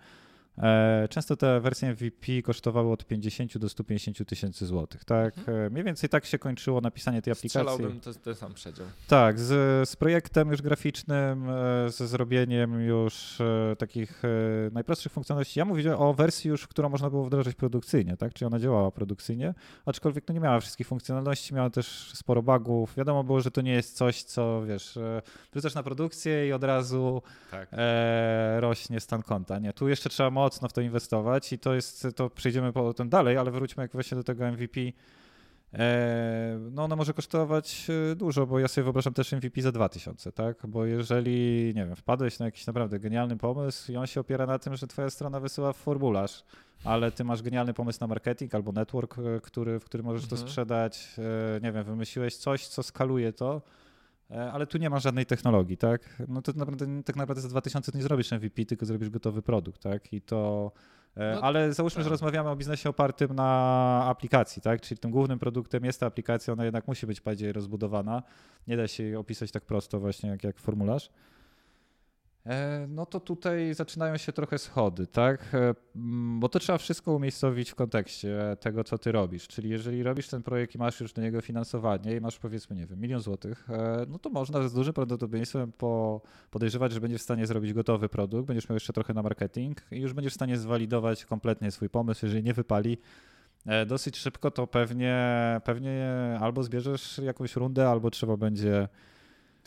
często 1.10 1.36
te 1.36 1.60
wersje 1.60 1.92
MVP 1.92 2.42
kosztowały 2.44 2.92
od 2.92 3.06
50 3.06 3.58
do 3.58 3.70
150 3.70 4.30
tysięcy 4.30 4.66
złotych, 4.66 5.06
tak? 5.06 5.38
Mhm. 5.38 5.58
E, 5.58 5.70
mniej 5.70 5.84
więcej 5.84 6.10
tak 6.10 6.26
się 6.26 6.40
kończyło 6.40 6.82
napisanie 6.82 7.22
tej 7.22 7.32
aplikacji. 7.32 7.50
Strzelałbym 7.50 8.00
to, 8.00 8.14
to 8.14 8.36
sam 8.36 8.54
przedział. 8.54 8.88
Tak, 9.08 9.40
z, 9.40 9.90
z 9.90 9.96
projektem 9.96 10.52
już 10.52 10.62
graficznym, 10.62 11.50
e, 11.50 11.90
ze 11.90 12.08
zrobieniem 12.08 12.82
już 12.82 13.38
takich 13.78 14.22
najprostszych 14.72 15.12
funkcjonalności. 15.12 15.60
Ja 15.60 15.66
mówię 15.66 15.98
o 15.98 16.14
wersji 16.14 16.50
już, 16.50 16.68
którą 16.68 16.90
można 16.90 17.10
było 17.10 17.26
wdrożyć 17.26 17.56
produkcyjnie, 17.56 18.18
tak? 18.18 18.34
Czyli 18.34 18.48
ona 18.48 18.60
działała 18.60 18.92
produkcyjnie, 18.92 19.54
aczkolwiek 19.86 20.28
no 20.28 20.34
nie 20.34 20.40
miała 20.40 20.60
wszystkich 20.60 20.88
funkcjonalności, 20.88 21.54
miała 21.54 21.70
też 21.70 22.12
sporo 22.14 22.42
bugów. 22.42 22.96
Wiadomo 22.96 23.24
było, 23.24 23.42
że 23.42 23.52
to 23.52 23.62
nie 23.62 23.72
jest 23.72 23.98
coś, 23.98 24.24
co 24.24 24.66
wiesz, 24.66 25.00
wrzucasz 25.52 25.76
na 25.76 25.84
produkcję 25.84 26.48
i 26.48 26.54
od 26.54 26.64
razu 26.64 27.22
tak. 27.52 27.70
e, 27.72 28.58
rośnie 28.62 29.00
stan 29.00 29.24
konta. 29.24 29.60
Nie, 29.60 29.74
tu 29.74 29.88
jeszcze 29.88 30.10
trzeba 30.10 30.30
mocno 30.50 30.68
w 30.68 30.74
to 30.74 30.82
inwestować 30.82 31.54
i 31.54 31.60
to 31.60 31.74
jest, 31.74 32.08
to 32.16 32.30
przejdziemy 32.30 32.74
potem 32.74 33.10
dalej, 33.10 33.38
ale 33.38 33.52
wróćmy 33.52 33.84
jak 33.84 33.92
właśnie 33.92 34.18
do 34.18 34.24
tego 34.24 34.52
MVP. 34.52 34.80
E, 35.74 36.60
no 36.72 36.84
ono 36.84 36.96
może 36.96 37.14
kosztować 37.14 37.88
e, 38.12 38.16
dużo, 38.16 38.46
bo 38.46 38.60
ja 38.60 38.68
sobie 38.68 38.84
wyobrażam 38.84 39.14
też 39.14 39.32
MVP 39.32 39.62
za 39.62 39.72
2000, 39.72 40.32
tak? 40.32 40.68
Bo 40.68 40.86
jeżeli, 40.86 41.72
nie 41.76 41.86
wiem, 41.86 41.96
wpadłeś 41.96 42.40
na 42.40 42.46
jakiś 42.46 42.68
naprawdę 42.68 43.00
genialny 43.00 43.38
pomysł 43.38 43.92
i 43.92 43.96
on 43.96 44.08
się 44.08 44.20
opiera 44.20 44.46
na 44.46 44.60
tym, 44.60 44.76
że 44.76 44.88
twoja 44.88 45.10
strona 45.10 45.40
wysyła 45.40 45.74
formularz, 45.74 46.44
ale 46.84 47.12
ty 47.12 47.24
masz 47.24 47.42
genialny 47.42 47.74
pomysł 47.74 48.00
na 48.02 48.08
marketing 48.08 48.56
albo 48.56 48.72
network, 48.72 49.16
e, 49.20 49.42
który, 49.42 49.80
w 49.80 49.86
którym 49.86 50.06
możesz 50.06 50.24
mhm. 50.24 50.42
to 50.42 50.48
sprzedać, 50.48 51.08
nie 51.64 51.72
wiem, 51.72 51.84
wymyśliłeś 51.84 52.36
coś, 52.36 52.68
co 52.68 52.84
skaluje 52.84 53.34
to, 53.34 53.62
ale 54.30 54.68
tu 54.68 54.78
nie 54.78 54.90
ma 54.90 55.00
żadnej 55.00 55.26
technologii, 55.26 55.78
tak? 55.78 56.24
No 56.28 56.42
to 56.42 56.52
naprawdę, 56.56 57.04
tak 57.04 57.16
naprawdę 57.16 57.42
za 57.42 57.50
2000 57.50 57.92
nie 57.96 58.04
zrobisz 58.04 58.32
MVP, 58.32 58.66
tylko 58.66 58.86
zrobisz 58.86 59.10
gotowy 59.10 59.42
produkt, 59.42 59.82
tak? 59.82 60.14
I 60.14 60.22
to... 60.22 60.72
E, 61.16 61.36
no, 61.36 61.42
ale 61.42 61.74
załóżmy, 61.74 61.96
tak. 61.96 62.04
że 62.04 62.10
rozmawiamy 62.10 62.50
o 62.50 62.56
biznesie 62.56 62.90
opartym 62.90 63.36
na 63.36 64.04
aplikacji, 64.06 64.62
tak? 64.62 64.82
Czyli 64.82 65.00
tym 65.00 65.12
głównym 65.12 65.40
produktem 65.40 65.86
jest 65.86 66.00
ta 66.00 66.06
aplikacja, 66.06 66.54
ona 66.54 66.66
jednak 66.66 66.88
musi 66.88 67.08
być 67.08 67.22
bardziej 67.22 67.52
rozbudowana. 67.54 68.24
Nie 68.68 68.78
da 68.78 68.88
się 68.88 69.04
jej 69.04 69.16
opisać 69.16 69.52
tak 69.52 69.66
prosto 69.66 70.00
właśnie 70.00 70.30
jak, 70.30 70.44
jak 70.44 70.60
formularz. 70.60 71.10
E, 72.50 72.88
no 72.90 73.06
to 73.06 73.20
tutaj 73.20 73.74
zaczynają 73.74 74.18
się 74.18 74.34
trochę 74.34 74.58
schody, 74.58 75.08
tak? 75.08 75.56
E, 75.56 75.76
bo 76.40 76.50
to 76.50 76.60
trzeba 76.60 76.78
wszystko 76.78 77.14
umiejscowić 77.14 77.72
w 77.72 77.76
kontekście 77.76 78.58
tego, 78.60 78.84
co 78.84 78.98
ty 78.98 79.12
robisz. 79.12 79.48
Czyli 79.48 79.70
jeżeli 79.70 80.04
robisz 80.04 80.28
ten 80.28 80.44
projekt 80.44 80.76
i 80.76 80.78
masz 80.78 81.00
już 81.02 81.14
do 81.14 81.22
niego 81.22 81.42
finansowanie 81.42 82.16
i 82.16 82.22
masz 82.22 82.40
powiedzmy, 82.40 82.76
nie 82.76 82.86
wiem, 82.86 83.00
milion 83.00 83.22
złotych, 83.22 83.70
e, 83.70 84.06
no 84.08 84.20
to 84.20 84.30
można 84.30 84.68
z 84.68 84.74
dużym 84.74 84.94
prawdopodobieństwem 84.94 85.72
po, 85.72 86.22
podejrzewać, 86.52 86.92
że 86.92 87.02
będziesz 87.02 87.22
w 87.22 87.24
stanie 87.24 87.48
zrobić 87.48 87.74
gotowy 87.74 88.10
produkt, 88.10 88.48
będziesz 88.48 88.70
miał 88.70 88.76
jeszcze 88.76 88.94
trochę 88.94 89.14
na 89.14 89.22
marketing 89.22 89.82
i 89.92 90.00
już 90.00 90.14
będziesz 90.14 90.34
w 90.34 90.36
stanie 90.36 90.58
zwalidować 90.58 91.26
kompletnie 91.26 91.72
swój 91.72 91.90
pomysł, 91.90 92.26
jeżeli 92.26 92.44
nie 92.44 92.54
wypali, 92.54 92.98
dosyć 93.88 94.18
szybko, 94.18 94.52
to 94.52 94.68
pewnie, 94.68 95.16
pewnie 95.64 96.14
albo 96.42 96.64
zbierzesz 96.64 97.18
jakąś 97.18 97.56
rundę, 97.56 97.90
albo 97.90 98.12
trzeba 98.12 98.38
będzie 98.38 98.88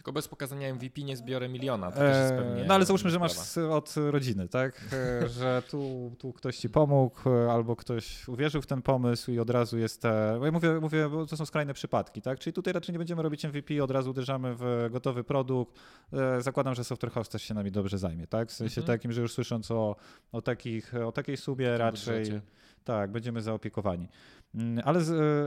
tylko 0.03 0.13
bez 0.13 0.29
pokazania 0.29 0.75
MVP 0.75 1.03
nie 1.03 1.17
zbiorę 1.17 1.49
miliona. 1.49 1.91
To 1.91 1.99
też 1.99 2.17
jest 2.17 2.35
pewnie 2.35 2.65
no 2.65 2.75
ale 2.75 2.85
załóżmy, 2.85 3.11
że 3.11 3.19
masz 3.19 3.59
od 3.59 3.95
rodziny, 3.97 4.49
tak? 4.49 4.81
E, 4.93 5.29
że 5.29 5.63
tu, 5.71 6.13
tu 6.19 6.33
ktoś 6.33 6.57
ci 6.57 6.69
pomógł, 6.69 7.31
e, 7.31 7.53
albo 7.53 7.77
ktoś 7.77 8.29
uwierzył 8.29 8.63
w 8.63 8.67
ten 8.67 8.83
pomysł 8.83 9.31
i 9.31 9.39
od 9.39 9.51
razu 9.51 9.79
jest 9.79 10.03
te. 10.03 10.37
Bo 10.39 10.47
ja 10.47 10.53
mówię, 10.53 10.81
mówię, 10.81 11.09
bo 11.09 11.27
to 11.27 11.37
są 11.37 11.47
skrajne 11.47 11.75
przypadki, 11.75 12.23
tak? 12.23 12.39
Czyli 12.39 12.53
tutaj 12.53 12.73
raczej 12.73 12.93
nie 12.93 12.99
będziemy 12.99 13.23
robić 13.23 13.45
MVP, 13.45 13.85
od 13.85 13.91
razu 13.91 14.11
uderzamy 14.11 14.55
w 14.59 14.89
gotowy 14.91 15.25
produkt. 15.25 15.79
E, 16.13 16.43
zakładam, 16.43 16.75
że 16.75 16.85
Software 16.85 17.13
House 17.13 17.29
też 17.29 17.43
się 17.43 17.55
nami 17.55 17.71
dobrze 17.71 17.99
zajmie, 17.99 18.27
tak? 18.27 18.49
W 18.49 18.53
sensie 18.53 18.81
mhm. 18.81 18.99
takim, 18.99 19.13
że 19.13 19.21
już 19.21 19.33
słysząc 19.33 19.71
o, 19.71 19.97
o, 20.33 20.43
takich, 20.43 20.95
o 20.95 21.13
takiej 21.13 21.37
subie 21.37 21.79
raczej. 21.79 22.19
Budżecie. 22.19 22.41
Tak, 22.85 23.13
będziemy 23.13 23.43
zaopiekowani. 23.43 24.09
Mm, 24.55 24.83
ale, 24.85 25.01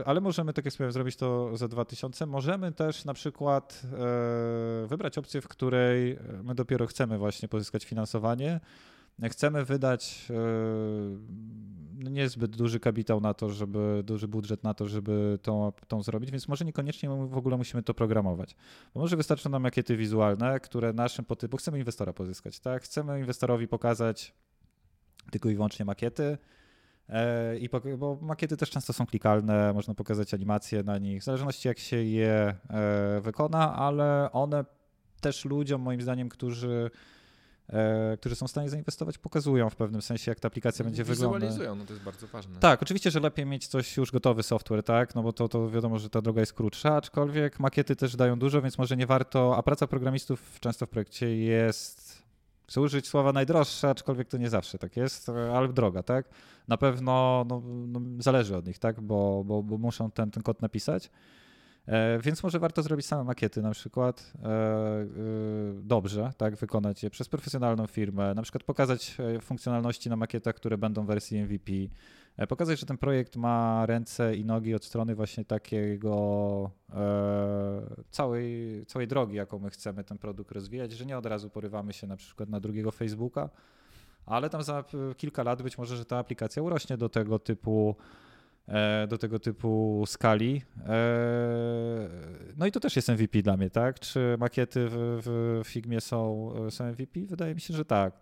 ale 0.04 0.20
możemy, 0.20 0.52
tak 0.52 0.64
jak 0.64 0.72
wspomniałem, 0.72 0.92
zrobić 0.92 1.16
to 1.16 1.56
za 1.56 1.68
2000. 1.68 2.26
Możemy 2.26 2.72
też 2.72 3.04
na 3.04 3.14
przykład 3.14 3.82
e, 3.84 4.86
wybrać 4.86 5.18
opcję, 5.18 5.40
w 5.40 5.48
której 5.48 6.18
my 6.42 6.54
dopiero 6.54 6.86
chcemy 6.86 7.18
właśnie 7.18 7.48
pozyskać 7.48 7.84
finansowanie. 7.84 8.60
Chcemy 9.22 9.64
wydać 9.64 10.26
e, 10.30 12.10
niezbyt 12.10 12.56
duży 12.56 12.80
kapitał 12.80 13.20
na 13.20 13.34
to, 13.34 13.50
żeby, 13.50 14.02
duży 14.04 14.28
budżet 14.28 14.64
na 14.64 14.74
to, 14.74 14.88
żeby 14.88 15.38
tą, 15.42 15.72
tą 15.88 16.02
zrobić, 16.02 16.30
więc 16.30 16.48
może 16.48 16.64
niekoniecznie 16.64 17.08
w 17.08 17.36
ogóle 17.36 17.56
musimy 17.56 17.82
to 17.82 17.94
programować. 17.94 18.56
Bo 18.94 19.00
może 19.00 19.16
wystarczą 19.16 19.50
nam 19.50 19.62
makiety 19.62 19.96
wizualne, 19.96 20.60
które 20.60 20.92
naszym 20.92 21.24
potypu, 21.24 21.56
chcemy 21.56 21.78
inwestora 21.78 22.12
pozyskać, 22.12 22.60
tak? 22.60 22.82
Chcemy 22.82 23.20
inwestorowi 23.20 23.68
pokazać 23.68 24.34
tylko 25.30 25.48
i 25.50 25.54
wyłącznie 25.54 25.84
makiety, 25.84 26.22
E, 26.24 26.38
I 27.60 27.68
bo 27.98 28.18
makiety 28.22 28.56
też 28.56 28.70
często 28.70 28.92
są 28.92 29.06
klikalne, 29.06 29.72
można 29.72 29.94
pokazać 29.94 30.34
animacje 30.34 30.82
na 30.82 30.98
nich, 30.98 31.22
w 31.22 31.24
zależności 31.24 31.68
jak 31.68 31.78
się 31.78 31.96
je 31.96 32.54
e, 32.70 33.20
wykona, 33.20 33.76
ale 33.76 34.32
one 34.32 34.64
też 35.20 35.44
ludziom, 35.44 35.82
moim 35.82 36.02
zdaniem, 36.02 36.28
którzy 36.28 36.90
e, 37.68 38.16
którzy 38.20 38.36
są 38.36 38.46
w 38.46 38.50
stanie 38.50 38.68
zainwestować, 38.70 39.18
pokazują 39.18 39.70
w 39.70 39.76
pewnym 39.76 40.02
sensie, 40.02 40.30
jak 40.30 40.40
ta 40.40 40.48
aplikacja 40.48 40.84
będzie 40.84 41.04
wyglądać. 41.04 41.42
Wizualizują, 41.42 41.74
no 41.74 41.84
to 41.84 41.92
jest 41.92 42.04
bardzo 42.04 42.26
ważne. 42.26 42.60
Tak, 42.60 42.82
oczywiście, 42.82 43.10
że 43.10 43.20
lepiej 43.20 43.46
mieć 43.46 43.66
coś 43.66 43.96
już 43.96 44.12
gotowy 44.12 44.42
software, 44.42 44.82
tak, 44.82 45.14
no 45.14 45.22
bo 45.22 45.32
to, 45.32 45.48
to 45.48 45.70
wiadomo, 45.70 45.98
że 45.98 46.10
ta 46.10 46.22
droga 46.22 46.40
jest 46.40 46.52
krótsza, 46.52 46.96
aczkolwiek 46.96 47.60
makiety 47.60 47.96
też 47.96 48.16
dają 48.16 48.38
dużo, 48.38 48.62
więc 48.62 48.78
może 48.78 48.96
nie 48.96 49.06
warto, 49.06 49.56
a 49.56 49.62
praca 49.62 49.86
programistów 49.86 50.60
często 50.60 50.86
w 50.86 50.88
projekcie 50.88 51.36
jest 51.36 52.05
Chcę 52.66 52.80
użyć 52.80 53.08
słowa 53.08 53.32
najdroższe, 53.32 53.90
aczkolwiek 53.90 54.28
to 54.28 54.36
nie 54.36 54.50
zawsze 54.50 54.78
tak 54.78 54.96
jest, 54.96 55.28
ale 55.28 55.68
droga, 55.68 56.02
tak? 56.02 56.28
Na 56.68 56.76
pewno 56.76 57.44
no, 57.48 57.62
no, 57.66 58.00
zależy 58.18 58.56
od 58.56 58.66
nich, 58.66 58.78
tak? 58.78 59.00
Bo, 59.00 59.44
bo, 59.44 59.62
bo 59.62 59.78
muszą 59.78 60.10
ten, 60.10 60.30
ten 60.30 60.42
kod 60.42 60.62
napisać. 60.62 61.10
E, 61.88 62.18
więc 62.18 62.42
może 62.42 62.58
warto 62.58 62.82
zrobić 62.82 63.06
same 63.06 63.24
makiety 63.24 63.62
na 63.62 63.70
przykład 63.70 64.32
e, 64.42 64.48
e, 64.48 65.06
dobrze, 65.82 66.32
tak, 66.36 66.56
wykonać 66.56 67.02
je 67.02 67.10
przez 67.10 67.28
profesjonalną 67.28 67.86
firmę, 67.86 68.34
na 68.34 68.42
przykład 68.42 68.62
pokazać 68.62 69.16
funkcjonalności 69.40 70.10
na 70.10 70.16
makietach, 70.16 70.54
które 70.54 70.78
będą 70.78 71.04
w 71.04 71.06
wersji 71.06 71.44
MVP, 71.44 71.72
pokazać, 72.48 72.80
że 72.80 72.86
ten 72.86 72.98
projekt 72.98 73.36
ma 73.36 73.86
ręce 73.86 74.36
i 74.36 74.44
nogi 74.44 74.74
od 74.74 74.84
strony 74.84 75.14
właśnie 75.14 75.44
takiego 75.44 76.70
całej, 78.10 78.84
całej 78.86 79.08
drogi, 79.08 79.36
jaką 79.36 79.58
my 79.58 79.70
chcemy 79.70 80.04
ten 80.04 80.18
produkt 80.18 80.52
rozwijać, 80.52 80.92
że 80.92 81.06
nie 81.06 81.18
od 81.18 81.26
razu 81.26 81.50
porywamy 81.50 81.92
się 81.92 82.06
na 82.06 82.16
przykład 82.16 82.48
na 82.48 82.60
drugiego 82.60 82.90
Facebooka, 82.90 83.50
ale 84.26 84.50
tam 84.50 84.62
za 84.62 84.84
kilka 85.16 85.42
lat 85.42 85.62
być 85.62 85.78
może, 85.78 85.96
że 85.96 86.04
ta 86.04 86.18
aplikacja 86.18 86.62
urośnie 86.62 86.96
do 86.96 87.08
tego 87.08 87.38
typu 87.38 87.96
do 89.08 89.18
tego 89.18 89.38
typu 89.38 90.04
skali. 90.06 90.62
E, 90.86 92.08
no 92.56 92.66
i 92.66 92.72
to 92.72 92.80
też 92.80 92.96
jest 92.96 93.08
MVP 93.08 93.42
dla 93.42 93.56
mnie, 93.56 93.70
tak? 93.70 94.00
Czy 94.00 94.36
makiety 94.38 94.86
w, 94.90 95.62
w 95.64 95.68
Figmie 95.68 96.00
są, 96.00 96.50
są 96.70 96.84
MVP? 96.84 97.20
Wydaje 97.20 97.54
mi 97.54 97.60
się, 97.60 97.74
że 97.74 97.84
tak. 97.84 98.20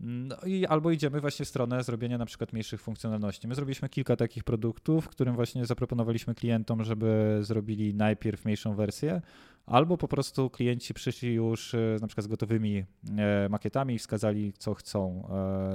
No 0.00 0.36
i 0.46 0.66
albo 0.66 0.90
idziemy 0.90 1.20
właśnie 1.20 1.44
w 1.44 1.48
stronę 1.48 1.84
zrobienia 1.84 2.18
na 2.18 2.26
przykład 2.26 2.52
mniejszych 2.52 2.80
funkcjonalności. 2.80 3.48
My 3.48 3.54
zrobiliśmy 3.54 3.88
kilka 3.88 4.16
takich 4.16 4.44
produktów, 4.44 5.08
którym 5.08 5.34
właśnie 5.34 5.66
zaproponowaliśmy 5.66 6.34
klientom, 6.34 6.84
żeby 6.84 7.38
zrobili 7.40 7.94
najpierw 7.94 8.44
mniejszą 8.44 8.74
wersję, 8.74 9.22
albo 9.66 9.98
po 9.98 10.08
prostu 10.08 10.50
klienci 10.50 10.94
przyszli 10.94 11.34
już 11.34 11.74
e, 11.74 11.96
na 12.00 12.06
przykład 12.06 12.24
z 12.24 12.28
gotowymi 12.28 12.84
makietami 13.50 13.94
i 13.94 13.98
wskazali, 13.98 14.52
co 14.52 14.74
chcą 14.74 15.28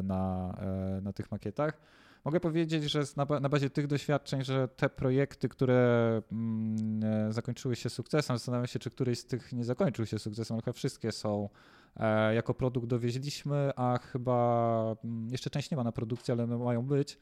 na, 0.03 0.55
na 1.01 1.13
tych 1.13 1.31
makietach. 1.31 1.98
Mogę 2.25 2.39
powiedzieć, 2.39 2.83
że 2.83 3.03
na, 3.15 3.49
bazie 3.49 3.69
tych 3.69 3.87
doświadczeń, 3.87 4.43
że 4.43 4.67
te 4.67 4.89
projekty, 4.89 5.49
które 5.49 6.21
mm, 6.31 7.03
e, 7.03 7.33
zakończyły 7.33 7.75
się 7.75 7.89
sukcesem, 7.89 8.37
zastanawiam 8.37 8.67
się, 8.67 8.79
czy 8.79 8.89
któryś 8.89 9.19
z 9.19 9.25
tych 9.25 9.53
nie 9.53 9.63
zakończył 9.63 10.05
się 10.05 10.19
sukcesem, 10.19 10.55
ale 10.55 10.61
chyba 10.61 10.73
wszystkie 10.73 11.11
są 11.11 11.49
e, 11.95 12.33
jako 12.33 12.53
produkt 12.53 12.87
dowieźliśmy, 12.87 13.71
a 13.75 13.97
chyba 13.97 14.95
mm, 15.03 15.29
jeszcze 15.31 15.49
część 15.49 15.71
nie 15.71 15.77
ma 15.77 15.83
na 15.83 15.91
produkcji, 15.91 16.31
ale 16.31 16.47
mają 16.47 16.85
być 16.85 17.13
e, 17.13 17.17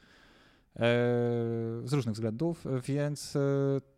z 1.83 1.93
różnych 1.93 2.15
względów, 2.15 2.65
więc 2.83 3.37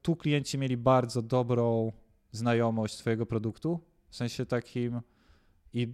tu 0.01 0.15
klienci 0.15 0.58
mieli 0.58 0.77
bardzo 0.77 1.22
dobrą 1.22 1.91
znajomość 2.32 2.96
swojego 2.96 3.25
produktu, 3.25 3.79
w 4.10 4.15
sensie 4.15 4.46
takim 4.46 5.01
i 5.74 5.88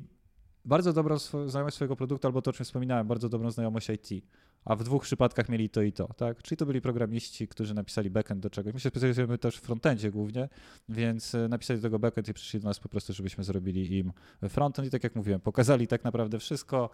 bardzo 0.65 0.93
dobrą 0.93 1.17
znajomość 1.47 1.75
swojego 1.75 1.95
produktu, 1.95 2.27
albo 2.27 2.41
to, 2.41 2.49
o 2.49 2.53
czym 2.53 2.65
wspominałem, 2.65 3.07
bardzo 3.07 3.29
dobrą 3.29 3.51
znajomość 3.51 3.89
IT 3.89 4.25
a 4.65 4.75
w 4.75 4.83
dwóch 4.83 5.03
przypadkach 5.03 5.49
mieli 5.49 5.69
to 5.69 5.81
i 5.81 5.91
to, 5.91 6.07
tak? 6.07 6.43
Czyli 6.43 6.57
to 6.57 6.65
byli 6.65 6.81
programiści, 6.81 7.47
którzy 7.47 7.73
napisali 7.73 8.09
backend 8.09 8.41
do 8.41 8.49
czegoś. 8.49 8.73
My 8.73 8.79
się 8.79 8.89
specjalizujemy 8.89 9.37
też 9.37 9.57
w 9.57 9.61
frontendzie 9.61 10.11
głównie, 10.11 10.49
więc 10.89 11.35
e, 11.35 11.47
napisali 11.47 11.79
do 11.79 11.83
tego 11.83 11.99
backend 11.99 12.27
i 12.27 12.33
przyszli 12.33 12.59
do 12.59 12.67
nas 12.67 12.79
po 12.79 12.89
prostu, 12.89 13.13
żebyśmy 13.13 13.43
zrobili 13.43 13.97
im 13.97 14.13
frontend 14.49 14.87
i 14.87 14.91
tak 14.91 15.03
jak 15.03 15.15
mówiłem, 15.15 15.41
pokazali 15.41 15.87
tak 15.87 16.03
naprawdę 16.03 16.39
wszystko. 16.39 16.89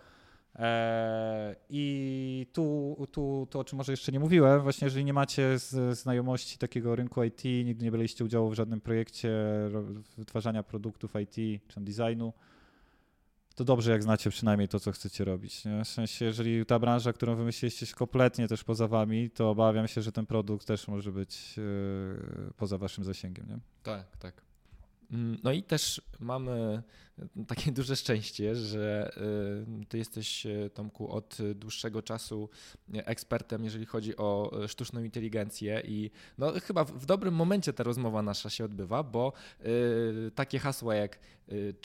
Eee, 0.56 1.56
I 1.70 2.48
tu, 2.54 2.98
tu 3.12 3.48
to, 3.50 3.60
o 3.60 3.64
czym 3.64 3.78
może 3.78 3.94
jeszcze 3.94 4.12
nie 4.12 4.20
mówiłem, 4.20 4.62
właśnie 4.62 4.86
jeżeli 4.86 5.06
nie 5.06 5.14
macie 5.14 5.60
znajomości 5.92 6.58
takiego 6.58 6.96
rynku 6.96 7.24
IT, 7.24 7.44
nigdy 7.44 7.86
nie 7.86 7.92
braliście 7.92 8.26
udziału 8.26 8.50
w 8.50 8.54
żadnym 8.54 8.82
projekcie 8.82 9.32
wytwarzania 10.18 10.64
produktów 10.64 11.14
IT 11.16 11.62
czy 11.68 11.82
designu, 11.82 12.34
to 13.62 13.66
dobrze, 13.66 13.92
jak 13.92 14.04
znacie 14.04 14.30
przynajmniej 14.30 14.68
to, 14.68 14.80
co 14.80 14.92
chcecie 14.92 15.26
robić. 15.26 15.66
Nie? 15.66 15.84
W 15.84 15.88
sensie, 15.88 16.26
jeżeli 16.26 16.66
ta 16.66 16.80
branża, 16.80 17.14
którą 17.14 17.36
wymyśliliście 17.36 17.86
jest 17.86 17.96
kompletnie 17.96 18.48
też 18.48 18.64
poza 18.64 18.88
wami, 18.88 19.30
to 19.30 19.50
obawiam 19.50 19.88
się, 19.88 20.02
że 20.02 20.12
ten 20.12 20.26
produkt 20.26 20.68
też 20.68 20.88
może 20.88 21.12
być 21.12 21.58
yy, 21.58 22.54
poza 22.58 22.78
waszym 22.78 23.04
zasięgiem. 23.04 23.48
Nie? 23.48 23.60
Tak, 23.84 24.18
tak. 24.18 24.42
Mm, 25.12 25.38
no 25.44 25.52
i 25.52 25.64
też 25.64 26.02
mamy 26.20 26.84
takie 27.48 27.72
duże 27.82 27.96
szczęście, 27.96 28.56
że 28.56 29.12
y, 29.82 29.86
ty 29.86 29.98
jesteś, 29.98 30.46
y, 30.46 30.70
Tomku, 30.74 31.12
od 31.12 31.38
dłuższego 31.56 32.02
czasu 32.02 32.50
ekspertem, 32.94 33.64
jeżeli 33.64 33.86
chodzi 33.86 34.18
o 34.18 34.52
y, 34.64 34.68
sztuczną 34.68 35.04
inteligencję 35.04 35.82
i 35.86 36.12
no 36.38 36.52
chyba 36.64 36.84
w 36.84 37.06
dobrym 37.06 37.34
momencie 37.34 37.74
ta 37.74 37.84
rozmowa 37.84 38.22
nasza 38.22 38.50
się 38.50 38.66
odbywa, 38.66 39.04
bo 39.04 39.34
takie 40.36 40.60
hasła 40.60 40.96
jak 40.96 41.20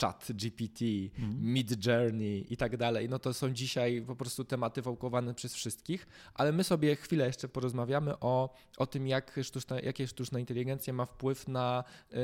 chat, 0.01 0.27
GPT, 0.29 0.85
mm. 1.19 1.53
Mid 1.53 1.85
Journey 1.85 2.53
i 2.53 2.57
tak 2.57 2.77
dalej, 2.77 3.09
no 3.09 3.19
to 3.19 3.33
są 3.33 3.53
dzisiaj 3.53 4.01
po 4.01 4.15
prostu 4.15 4.45
tematy 4.45 4.81
wałkowane 4.81 5.33
przez 5.33 5.53
wszystkich, 5.53 6.07
ale 6.33 6.51
my 6.51 6.63
sobie 6.63 6.95
chwilę 6.95 7.27
jeszcze 7.27 7.47
porozmawiamy 7.47 8.19
o, 8.19 8.53
o 8.77 8.87
tym, 8.87 9.07
jak 9.07 9.39
sztuczna, 9.43 9.79
jakie 9.79 10.07
sztuczna 10.07 10.39
inteligencja 10.39 10.93
ma 10.93 11.05
wpływ 11.05 11.47
na, 11.47 11.83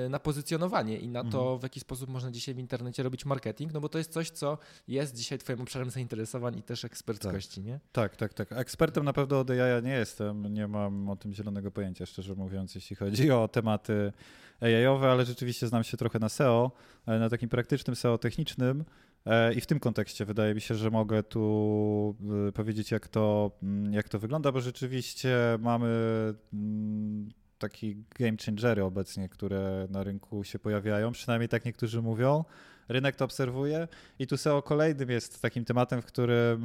na 0.10 0.20
pozycjonowanie 0.20 1.00
i 1.00 1.08
na 1.08 1.24
to, 1.24 1.48
mm. 1.48 1.60
w 1.60 1.63
jaki 1.63 1.79
sposób 1.79 2.10
można 2.10 2.32
dzisiaj 2.32 2.55
w 2.55 2.60
internecie 2.60 3.02
robić 3.03 3.25
marketing, 3.25 3.74
no 3.74 3.81
bo 3.81 3.89
to 3.89 3.98
jest 3.98 4.12
coś, 4.12 4.29
co 4.29 4.57
jest 4.88 5.15
dzisiaj 5.15 5.39
twoim 5.39 5.62
obszarem 5.62 5.89
zainteresowań 5.89 6.57
i 6.57 6.63
też 6.63 6.86
eksperckości, 6.86 7.55
tak. 7.55 7.65
nie? 7.65 7.79
Tak, 7.91 8.15
tak, 8.15 8.33
tak. 8.33 8.51
Ekspertem 8.51 9.05
na 9.05 9.13
pewno 9.13 9.39
od 9.39 9.50
AI 9.50 9.83
nie 9.83 9.93
jestem, 9.93 10.53
nie 10.53 10.67
mam 10.67 11.10
o 11.10 11.15
tym 11.15 11.33
zielonego 11.33 11.72
pojęcia, 11.72 12.05
szczerze 12.05 12.36
mówiąc, 12.36 12.75
jeśli 12.75 12.95
chodzi 12.95 13.31
o 13.31 13.48
tematy 13.48 14.13
AI-owe, 14.62 15.12
ale 15.12 15.25
rzeczywiście 15.25 15.67
znam 15.67 15.83
się 15.83 15.98
trochę 15.98 16.19
na 16.19 16.29
SEO, 16.29 16.72
na 17.07 17.29
takim 17.29 17.50
praktycznym 17.50 17.95
SEO 17.95 18.17
technicznym. 18.17 18.83
E, 19.25 19.53
I 19.53 19.62
w 19.62 19.65
tym 19.65 19.79
kontekście 19.79 20.25
wydaje 20.25 20.55
mi 20.55 20.62
się, 20.62 20.75
że 20.75 20.91
mogę 20.91 21.24
tu 21.24 22.15
e, 22.48 22.51
powiedzieć, 22.51 22.91
jak 22.91 23.07
to, 23.07 23.51
mm, 23.63 23.93
jak 23.93 24.10
to 24.10 24.19
wygląda, 24.19 24.51
bo 24.51 24.62
rzeczywiście 24.62 25.38
mamy 25.60 25.88
mm, 26.53 27.29
taki 27.57 27.95
game 28.19 28.38
changery 28.45 28.83
obecnie, 28.83 29.29
które 29.29 29.88
na 29.89 30.03
rynku 30.03 30.43
się 30.43 30.60
pojawiają, 30.60 31.12
przynajmniej 31.12 31.50
tak 31.50 31.65
niektórzy 31.65 32.01
mówią 32.01 32.43
rynek 32.89 33.15
to 33.15 33.25
obserwuje 33.25 33.87
i 34.19 34.27
tu 34.27 34.37
SEO 34.37 34.61
kolejnym 34.61 35.09
jest 35.09 35.41
takim 35.41 35.65
tematem, 35.65 36.01
w 36.01 36.05
którym 36.05 36.61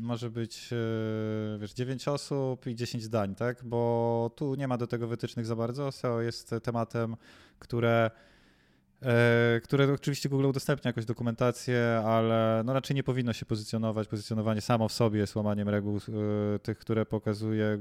może 0.00 0.30
być 0.30 0.70
e, 0.72 1.58
wiesz, 1.58 1.72
9 1.72 2.08
osób 2.08 2.66
i 2.66 2.74
10 2.74 3.04
zdań, 3.04 3.34
tak? 3.34 3.64
Bo 3.64 4.30
tu 4.36 4.54
nie 4.54 4.68
ma 4.68 4.78
do 4.78 4.86
tego 4.86 5.08
wytycznych 5.08 5.46
za 5.46 5.56
bardzo. 5.56 5.92
SEO 5.92 6.20
jest 6.20 6.54
tematem, 6.62 7.16
które 7.58 8.10
e, 9.02 9.60
które 9.64 9.92
oczywiście 9.92 10.28
Google 10.28 10.46
udostępnia 10.46 10.88
jakąś 10.88 11.04
dokumentację, 11.04 12.02
ale 12.06 12.62
no 12.64 12.72
raczej 12.72 12.96
nie 12.96 13.02
powinno 13.02 13.32
się 13.32 13.46
pozycjonować. 13.46 14.08
Pozycjonowanie 14.08 14.60
samo 14.60 14.88
w 14.88 14.92
sobie 14.92 15.20
jest 15.20 15.36
łamaniem 15.36 15.68
reguł 15.68 15.96
e, 15.96 16.58
tych, 16.58 16.78
które 16.78 17.06
pokazuje 17.06 17.78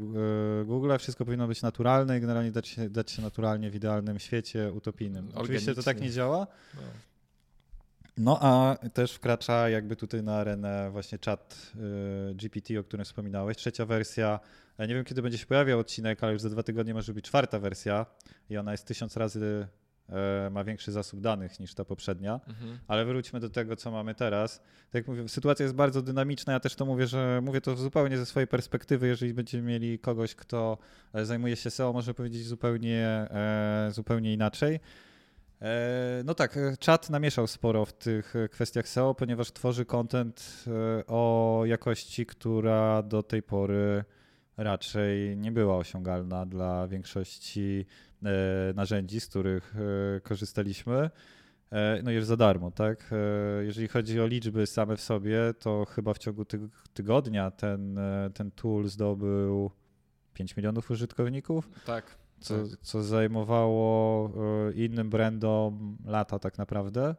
Google. 0.65 0.91
Wszystko 0.99 1.25
powinno 1.25 1.47
być 1.47 1.61
naturalne 1.61 2.17
i 2.17 2.21
generalnie 2.21 2.51
dać 2.51 2.67
się, 2.67 2.89
dać 2.89 3.11
się 3.11 3.21
naturalnie 3.21 3.71
w 3.71 3.75
idealnym 3.75 4.19
świecie 4.19 4.71
utopijnym. 4.71 5.29
Oczywiście 5.35 5.75
to 5.75 5.83
tak 5.83 6.01
nie 6.01 6.09
działa. 6.09 6.47
No. 6.75 6.81
No 8.21 8.37
a 8.41 8.77
też 8.93 9.13
wkracza 9.13 9.69
jakby 9.69 9.95
tutaj 9.95 10.23
na 10.23 10.35
arenę 10.35 10.91
właśnie 10.91 11.17
chat 11.25 11.71
y, 12.31 12.35
GPT, 12.35 12.79
o 12.79 12.83
którym 12.83 13.05
wspominałeś. 13.05 13.57
Trzecia 13.57 13.85
wersja, 13.85 14.39
nie 14.79 14.95
wiem 14.95 15.03
kiedy 15.03 15.21
będzie 15.21 15.37
się 15.37 15.45
pojawiał 15.45 15.79
odcinek, 15.79 16.23
ale 16.23 16.33
już 16.33 16.41
za 16.41 16.49
dwa 16.49 16.63
tygodnie 16.63 16.93
może 16.93 17.13
być 17.13 17.25
czwarta 17.25 17.59
wersja 17.59 18.05
i 18.49 18.57
ona 18.57 18.71
jest 18.71 18.85
tysiąc 18.85 19.17
razy, 19.17 19.67
e, 20.09 20.49
ma 20.49 20.63
większy 20.63 20.91
zasób 20.91 21.21
danych 21.21 21.59
niż 21.59 21.73
ta 21.73 21.85
poprzednia. 21.85 22.39
Mhm. 22.47 22.77
Ale 22.87 23.05
wróćmy 23.05 23.39
do 23.39 23.49
tego, 23.49 23.75
co 23.75 23.91
mamy 23.91 24.15
teraz. 24.15 24.57
Tak 24.57 24.93
jak 24.93 25.07
mówię, 25.07 25.29
sytuacja 25.29 25.63
jest 25.63 25.75
bardzo 25.75 26.01
dynamiczna. 26.01 26.53
Ja 26.53 26.59
też 26.59 26.75
to 26.75 26.85
mówię, 26.85 27.07
że 27.07 27.39
mówię 27.43 27.61
to 27.61 27.75
zupełnie 27.75 28.17
ze 28.17 28.25
swojej 28.25 28.47
perspektywy. 28.47 29.07
Jeżeli 29.07 29.33
będziemy 29.33 29.63
mieli 29.63 29.99
kogoś, 29.99 30.35
kto 30.35 30.77
e, 31.13 31.25
zajmuje 31.25 31.55
się 31.55 31.69
SEO, 31.69 31.93
może 31.93 32.13
powiedzieć 32.13 32.45
zupełnie, 32.45 33.05
e, 33.05 33.89
zupełnie 33.91 34.33
inaczej. 34.33 34.79
E, 35.61 36.21
no 36.25 36.33
tak, 36.33 36.57
e, 36.57 36.77
czat 36.77 37.09
namieszał 37.09 37.47
sporo 37.47 37.85
w 37.85 37.93
tych 37.93 38.35
e, 38.35 38.49
kwestiach 38.49 38.87
SEO, 38.87 39.15
ponieważ 39.15 39.51
tworzy 39.51 39.85
content 39.85 40.65
o 41.07 41.63
jakości, 41.65 42.25
która 42.25 43.03
do 43.03 43.23
tej 43.23 43.43
pory 43.43 44.03
raczej 44.57 45.37
nie 45.37 45.51
była 45.51 45.77
osiągalna 45.77 46.45
dla 46.45 46.87
większości 46.87 47.85
narzędzi, 48.75 49.19
z 49.19 49.27
których 49.27 49.75
korzystaliśmy. 50.23 51.09
No 52.03 52.11
już 52.11 52.25
za 52.25 52.37
darmo, 52.37 52.71
tak? 52.71 53.11
Jeżeli 53.61 53.87
chodzi 53.87 54.21
o 54.21 54.27
liczby 54.27 54.67
same 54.67 54.97
w 54.97 55.01
sobie, 55.01 55.53
to 55.59 55.85
chyba 55.85 56.13
w 56.13 56.17
ciągu 56.17 56.45
tygodnia 56.93 57.51
ten, 57.51 57.99
ten 58.33 58.51
tool 58.51 58.87
zdobył 58.87 59.71
5 60.33 60.57
milionów 60.57 60.91
użytkowników. 60.91 61.69
Tak 61.85 62.20
co, 62.41 62.55
co 62.81 63.03
zajmowało 63.03 64.29
e, 64.69 64.73
innym 64.73 65.09
brandom 65.09 65.97
lata 66.05 66.39
tak 66.39 66.57
naprawdę. 66.57 67.15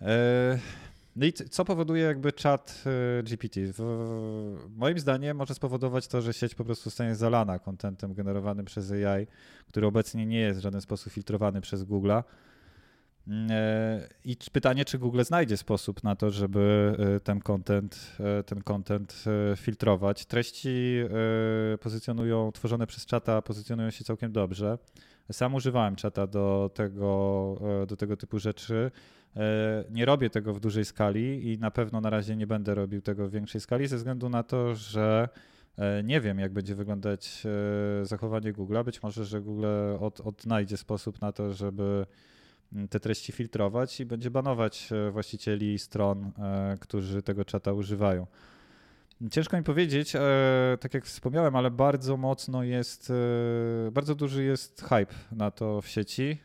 E, 0.00 0.58
no 1.16 1.26
i 1.26 1.32
co 1.32 1.64
powoduje 1.64 2.02
jakby 2.02 2.32
chat 2.42 2.84
e, 3.18 3.22
GPT? 3.22 3.60
Moim 4.76 4.98
zdaniem 4.98 5.36
może 5.36 5.54
spowodować 5.54 6.08
to, 6.08 6.22
że 6.22 6.32
sieć 6.32 6.54
po 6.54 6.64
prostu 6.64 6.84
zostanie 6.84 7.14
zalana 7.14 7.58
kontentem 7.58 8.14
generowanym 8.14 8.66
przez 8.66 8.92
AI, 8.92 9.26
który 9.68 9.86
obecnie 9.86 10.26
nie 10.26 10.38
jest 10.38 10.58
w 10.58 10.62
żaden 10.62 10.80
sposób 10.80 11.12
filtrowany 11.12 11.60
przez 11.60 11.84
Google'a. 11.84 12.22
I 14.24 14.36
pytanie, 14.52 14.84
czy 14.84 14.98
Google 14.98 15.22
znajdzie 15.22 15.56
sposób 15.56 16.04
na 16.04 16.16
to, 16.16 16.30
żeby 16.30 16.94
e, 17.16 17.20
ten 17.20 17.40
content, 17.40 18.16
e, 18.20 18.42
ten 18.42 18.62
content 18.62 19.24
e, 19.52 19.56
filtrować. 19.56 20.26
Treści 20.26 20.96
pozycjonują, 21.80 22.52
tworzone 22.52 22.86
przez 22.86 23.06
czata 23.06 23.42
pozycjonują 23.42 23.90
się 23.90 24.04
całkiem 24.04 24.32
dobrze. 24.32 24.78
Sam 25.32 25.54
używałem 25.54 25.96
czata 25.96 26.26
do 26.26 26.70
tego, 26.74 27.60
do 27.88 27.96
tego 27.96 28.16
typu 28.16 28.38
rzeczy. 28.38 28.90
Nie 29.90 30.04
robię 30.04 30.30
tego 30.30 30.54
w 30.54 30.60
dużej 30.60 30.84
skali 30.84 31.52
i 31.52 31.58
na 31.58 31.70
pewno 31.70 32.00
na 32.00 32.10
razie 32.10 32.36
nie 32.36 32.46
będę 32.46 32.74
robił 32.74 33.02
tego 33.02 33.28
w 33.28 33.30
większej 33.30 33.60
skali 33.60 33.86
ze 33.86 33.96
względu 33.96 34.28
na 34.28 34.42
to, 34.42 34.74
że 34.74 35.28
nie 36.04 36.20
wiem, 36.20 36.38
jak 36.38 36.52
będzie 36.52 36.74
wyglądać 36.74 37.42
zachowanie 38.02 38.52
Google. 38.52 38.76
Być 38.84 39.02
może, 39.02 39.24
że 39.24 39.40
Google 39.40 39.66
od, 40.00 40.20
odnajdzie 40.20 40.76
sposób 40.76 41.20
na 41.20 41.32
to, 41.32 41.52
żeby 41.52 42.06
te 42.90 43.00
treści 43.00 43.32
filtrować 43.32 44.00
i 44.00 44.06
będzie 44.06 44.30
banować 44.30 44.88
e, 44.92 45.10
właścicieli 45.10 45.78
stron, 45.78 46.32
e, 46.38 46.76
którzy 46.80 47.22
tego 47.22 47.44
czata 47.44 47.72
używają. 47.72 48.26
Ciężko 49.30 49.56
mi 49.56 49.62
powiedzieć, 49.62 50.16
e, 50.16 50.20
tak 50.80 50.94
jak 50.94 51.04
wspomniałem, 51.04 51.56
ale 51.56 51.70
bardzo 51.70 52.16
mocno 52.16 52.62
jest, 52.62 53.12
bardzo 53.92 54.14
duży 54.14 54.44
jest 54.44 54.82
hype 54.82 55.14
na 55.32 55.50
to 55.50 55.82
w 55.82 55.88
sieci. 55.88 56.38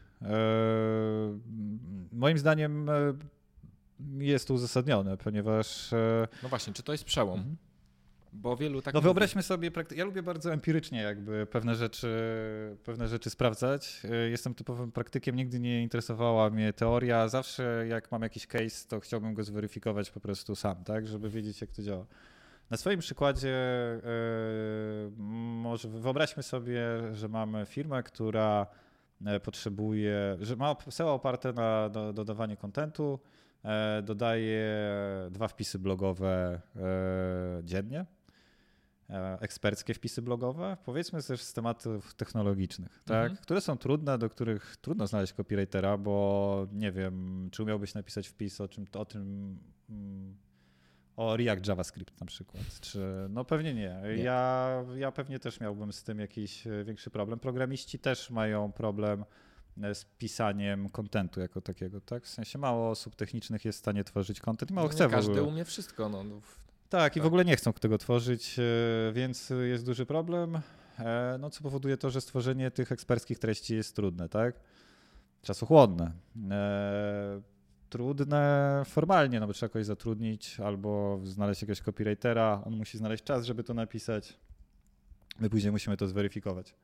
Moim 2.11 2.37
zdaniem 2.37 2.89
jest 4.17 4.47
to 4.47 4.53
uzasadnione, 4.53 5.17
ponieważ. 5.17 5.91
No 6.43 6.49
właśnie, 6.49 6.73
czy 6.73 6.83
to 6.83 6.91
jest 6.91 7.03
przełom? 7.03 7.39
Mhm. 7.39 7.57
Bo 8.33 8.57
wielu 8.57 8.81
tak. 8.81 8.93
No 8.93 9.01
wyobraźmy 9.01 9.43
sobie, 9.43 9.71
ja 9.95 10.05
lubię 10.05 10.23
bardzo 10.23 10.53
empirycznie 10.53 11.01
jakby 11.01 11.45
pewne 11.45 11.75
rzeczy, 11.75 12.07
pewne 12.83 13.07
rzeczy 13.07 13.29
sprawdzać. 13.29 14.01
Jestem 14.29 14.53
typowym 14.53 14.91
praktykiem, 14.91 15.35
nigdy 15.35 15.59
nie 15.59 15.83
interesowała 15.83 16.49
mnie 16.49 16.73
teoria. 16.73 17.27
Zawsze 17.27 17.85
jak 17.89 18.11
mam 18.11 18.21
jakiś 18.21 18.47
case, 18.47 18.87
to 18.87 18.99
chciałbym 18.99 19.33
go 19.33 19.43
zweryfikować 19.43 20.11
po 20.11 20.19
prostu 20.19 20.55
sam, 20.55 20.83
tak, 20.83 21.07
żeby 21.07 21.29
wiedzieć 21.29 21.61
jak 21.61 21.71
to 21.71 21.81
działa. 21.81 22.05
Na 22.69 22.77
swoim 22.77 22.99
przykładzie 22.99 23.57
yy, 24.03 25.11
może 25.61 25.89
wyobraźmy 25.89 26.43
sobie, 26.43 26.81
że 27.13 27.29
mamy 27.29 27.65
firmę, 27.65 28.03
która 28.03 28.67
e, 29.25 29.39
potrzebuje, 29.39 30.37
że 30.39 30.55
ma 30.55 30.75
SEO 30.89 31.13
oparte 31.13 31.53
na 31.53 31.89
do, 31.89 32.13
dodawanie 32.13 32.57
kontentu, 32.57 33.19
e, 33.63 34.01
dodaje 34.01 34.69
dwa 35.31 35.47
wpisy 35.47 35.79
blogowe 35.79 36.61
e, 36.75 36.81
dziennie 37.63 38.05
eksperckie 39.39 39.93
wpisy 39.93 40.21
blogowe, 40.21 40.77
powiedzmy 40.85 41.23
też 41.23 41.41
z 41.41 41.53
tematów 41.53 42.13
technologicznych, 42.13 43.01
tak? 43.05 43.31
Mhm. 43.31 43.43
które 43.43 43.61
są 43.61 43.77
trudne, 43.77 44.17
do 44.17 44.29
których 44.29 44.77
trudno 44.77 45.07
znaleźć 45.07 45.33
copywritera, 45.33 45.97
bo 45.97 46.67
nie 46.71 46.91
wiem, 46.91 47.49
czy 47.51 47.63
umiałbyś 47.63 47.93
napisać 47.93 48.27
wpis 48.27 48.61
o 48.61 48.67
czym 48.67 48.85
o 48.93 49.05
tym 49.05 49.57
mm, 49.89 50.35
o 51.15 51.37
React 51.37 51.67
JavaScript 51.67 52.19
na 52.19 52.25
przykład, 52.27 52.79
czy 52.81 53.27
no 53.29 53.45
pewnie 53.45 53.73
nie. 53.73 54.01
nie. 54.03 54.23
Ja, 54.23 54.83
ja 54.95 55.11
pewnie 55.11 55.39
też 55.39 55.59
miałbym 55.59 55.93
z 55.93 56.03
tym 56.03 56.19
jakiś 56.19 56.67
e, 56.67 56.83
większy 56.83 57.09
problem. 57.09 57.39
Programiści 57.39 57.99
też 57.99 58.29
mają 58.29 58.71
problem 58.71 59.25
e, 59.83 59.95
z 59.95 60.05
pisaniem 60.05 60.89
kontentu 60.89 61.39
jako 61.39 61.61
takiego, 61.61 62.01
tak? 62.01 62.23
W 62.23 62.29
sensie 62.29 62.59
mało 62.59 62.89
osób 62.89 63.15
technicznych 63.15 63.65
jest 63.65 63.79
w 63.79 63.81
stanie 63.81 64.03
tworzyć 64.03 64.39
kontent 64.39 64.71
i 64.71 64.73
mało 64.73 64.87
no 64.87 64.93
chce 64.93 65.09
każdy 65.09 65.43
umie 65.43 65.65
wszystko, 65.65 66.09
no. 66.09 66.23
Tak, 66.91 67.15
i 67.15 67.19
w 67.19 67.23
tak. 67.23 67.27
ogóle 67.27 67.45
nie 67.45 67.55
chcą 67.55 67.73
tego 67.73 67.97
tworzyć, 67.97 68.59
e, 68.59 69.13
więc 69.13 69.53
jest 69.63 69.85
duży 69.85 70.05
problem, 70.05 70.61
e, 70.99 71.37
no, 71.39 71.49
co 71.49 71.63
powoduje 71.63 71.97
to, 71.97 72.09
że 72.09 72.21
stworzenie 72.21 72.71
tych 72.71 72.91
eksperckich 72.91 73.39
treści 73.39 73.75
jest 73.75 73.95
trudne, 73.95 74.29
tak? 74.29 74.55
Czasochłonne. 75.41 76.11
E, 76.51 77.41
trudne 77.89 78.81
formalnie, 78.85 79.39
no 79.39 79.47
bo 79.47 79.53
trzeba 79.53 79.69
kogoś 79.69 79.85
zatrudnić 79.85 80.59
albo 80.59 81.19
znaleźć 81.23 81.61
jakiegoś 81.61 81.81
copywritera, 81.81 82.61
on 82.65 82.75
musi 82.75 82.97
znaleźć 82.97 83.23
czas, 83.23 83.45
żeby 83.45 83.63
to 83.63 83.73
napisać. 83.73 84.37
My 85.39 85.49
później 85.49 85.71
musimy 85.71 85.97
to 85.97 86.07
zweryfikować. 86.07 86.75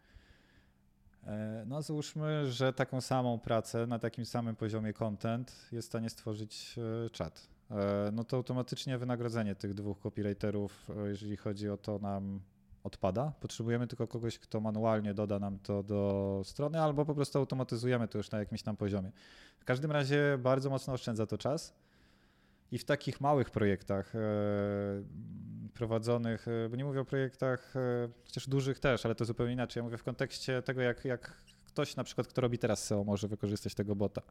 No 1.66 1.82
załóżmy, 1.82 2.52
że 2.52 2.74
taką 2.74 3.02
samą 3.02 3.40
pracę 3.40 3.88
na 3.88 4.00
takim 4.00 4.26
samym 4.26 4.56
poziomie 4.56 4.94
content 4.94 5.68
jest 5.72 5.88
w 5.88 5.92
stanie 5.92 6.10
stworzyć 6.10 6.76
czat. 7.12 7.57
E, 7.72 8.10
no 8.14 8.24
to 8.24 8.38
automatycznie 8.38 8.98
wynagrodzenie 8.98 9.56
tych 9.56 9.74
dwóch 9.74 10.00
copywriterów, 10.00 10.88
jeżeli 11.08 11.38
chodzi 11.38 11.70
o 11.70 11.78
to, 11.78 12.00
nam 12.00 12.40
odpada. 12.84 13.34
Potrzebujemy 13.40 13.88
tylko 13.88 14.08
kogoś, 14.08 14.40
kto 14.40 14.60
manualnie 14.60 15.14
doda 15.14 15.40
nam 15.40 15.60
to 15.60 15.84
do 15.84 16.42
strony, 16.46 16.82
albo 16.82 17.06
po 17.06 17.16
prostu 17.16 17.40
automatyzujemy 17.40 18.08
to 18.08 18.18
już 18.18 18.32
na 18.32 18.40
jakimś 18.40 18.64
tam 18.64 18.78
poziomie. 18.78 19.12
W 19.60 19.66
każdym 19.66 19.92
razie 19.92 20.38
bardzo 20.40 20.70
mocno 20.70 20.94
oszczędza 20.94 21.26
to 21.26 21.38
czas. 21.38 21.74
I 22.72 22.78
w 22.78 22.86
takich 22.86 23.22
małych 23.22 23.50
projektach 23.50 24.16
e, 24.16 24.20
prowadzonych, 25.74 26.48
e, 26.48 26.70
bo 26.70 26.76
nie 26.76 26.86
mówię 26.86 27.00
o 27.00 27.06
projektach, 27.06 27.76
e, 27.76 28.10
chociaż 28.26 28.50
dużych 28.50 28.80
też, 28.80 29.06
ale 29.06 29.16
to 29.16 29.26
zupełnie 29.26 29.54
inaczej. 29.54 29.82
Ja 29.82 29.84
mówię 29.84 29.98
w 29.98 30.04
kontekście 30.04 30.62
tego, 30.62 30.82
jak, 30.82 31.06
jak 31.06 31.44
ktoś 31.66 31.96
na 31.96 32.04
przykład, 32.04 32.28
kto 32.28 32.42
robi 32.42 32.58
teraz 32.58 32.84
SEO, 32.84 33.04
może 33.04 33.28
wykorzystać 33.28 33.76
tego 33.76 33.96
bota. 33.96 34.22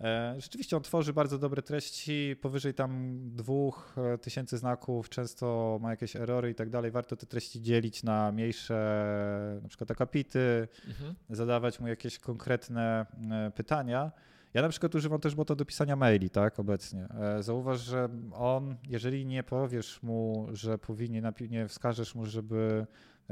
E, 0.00 0.34
rzeczywiście 0.38 0.76
on 0.76 0.82
tworzy 0.82 1.12
bardzo 1.12 1.38
dobre 1.38 1.62
treści, 1.62 2.36
powyżej 2.40 2.74
tam 2.74 3.20
dwóch 3.36 3.94
e, 3.98 4.18
tysięcy 4.18 4.58
znaków, 4.58 5.08
często 5.08 5.78
ma 5.82 5.90
jakieś 5.90 6.16
erory 6.16 6.50
i 6.50 6.54
tak 6.54 6.70
dalej. 6.70 6.90
Warto 6.90 7.16
te 7.16 7.26
treści 7.26 7.62
dzielić 7.62 8.02
na 8.02 8.32
mniejsze, 8.32 9.60
na 9.62 9.68
przykład 9.68 9.90
akapity, 9.90 10.68
mhm. 10.88 11.14
zadawać 11.30 11.80
mu 11.80 11.88
jakieś 11.88 12.18
konkretne 12.18 13.06
e, 13.30 13.50
pytania. 13.50 14.12
Ja 14.54 14.62
na 14.62 14.68
przykład 14.68 14.94
używam 14.94 15.20
też 15.20 15.34
bota 15.34 15.54
do 15.54 15.64
pisania 15.64 15.96
maili, 15.96 16.30
tak, 16.30 16.60
obecnie. 16.60 17.08
Zauważ, 17.40 17.80
że 17.80 18.08
on, 18.32 18.76
jeżeli 18.88 19.26
nie 19.26 19.42
powiesz 19.42 20.02
mu, 20.02 20.48
że 20.52 20.78
powinien, 20.78 21.32
nie 21.50 21.68
wskażesz 21.68 22.14
mu, 22.14 22.26
żeby 22.26 22.86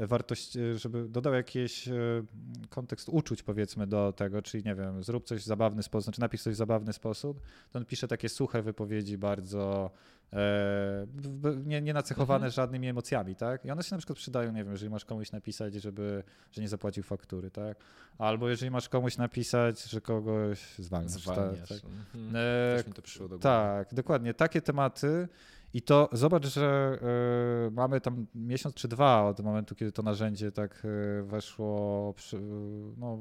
wartość, 0.07 0.57
żeby 0.75 1.09
dodał 1.09 1.33
jakiś 1.33 1.87
e, 1.87 1.93
kontekst 2.69 3.09
uczuć 3.09 3.43
powiedzmy 3.43 3.87
do 3.87 4.13
tego, 4.13 4.41
czyli 4.41 4.63
nie 4.63 4.75
wiem, 4.75 5.03
zrób 5.03 5.25
coś 5.25 5.41
w 5.41 5.45
zabawny 5.45 5.83
sposób, 5.83 6.03
znaczy 6.03 6.21
napisz 6.21 6.41
coś 6.41 6.53
w 6.53 6.57
zabawny 6.57 6.93
sposób, 6.93 7.41
to 7.71 7.79
on 7.79 7.85
pisze 7.85 8.07
takie 8.07 8.29
suche 8.29 8.61
wypowiedzi 8.61 9.17
bardzo 9.17 9.91
e, 10.33 11.07
nie, 11.65 11.81
nie 11.81 11.93
nacechowane 11.93 12.45
mhm. 12.45 12.51
żadnymi 12.51 12.87
emocjami, 12.87 13.35
tak? 13.35 13.65
I 13.65 13.71
one 13.71 13.83
się 13.83 13.95
na 13.95 13.97
przykład 13.97 14.17
przydają, 14.17 14.51
nie 14.51 14.63
wiem, 14.63 14.71
jeżeli 14.71 14.89
masz 14.89 15.05
komuś 15.05 15.31
napisać, 15.31 15.73
żeby, 15.73 16.23
że 16.51 16.61
nie 16.61 16.69
zapłacił 16.69 17.03
faktury, 17.03 17.51
tak? 17.51 17.77
Albo 18.17 18.49
jeżeli 18.49 18.71
masz 18.71 18.89
komuś 18.89 19.17
napisać, 19.17 19.83
że 19.83 20.01
kogoś 20.01 20.59
zwalniasz. 20.79 21.11
Zwalniasz. 21.11 21.69
Tak, 21.69 21.79
tak. 21.81 21.91
Mhm. 22.15 22.35
E. 22.35 23.39
Tak, 23.39 23.93
dokładnie. 23.93 24.33
Takie 24.33 24.61
tematy 24.61 25.27
i 25.73 25.81
to 25.81 26.09
zobacz, 26.11 26.45
że 26.45 26.99
y, 27.67 27.71
mamy 27.71 28.01
tam 28.01 28.25
miesiąc 28.35 28.75
czy 28.75 28.87
dwa 28.87 29.23
od 29.23 29.39
momentu, 29.39 29.75
kiedy 29.75 29.91
to 29.91 30.03
narzędzie 30.03 30.51
tak 30.51 30.85
y, 30.85 31.23
weszło, 31.23 32.13
przy, 32.13 32.41
no, 32.97 33.19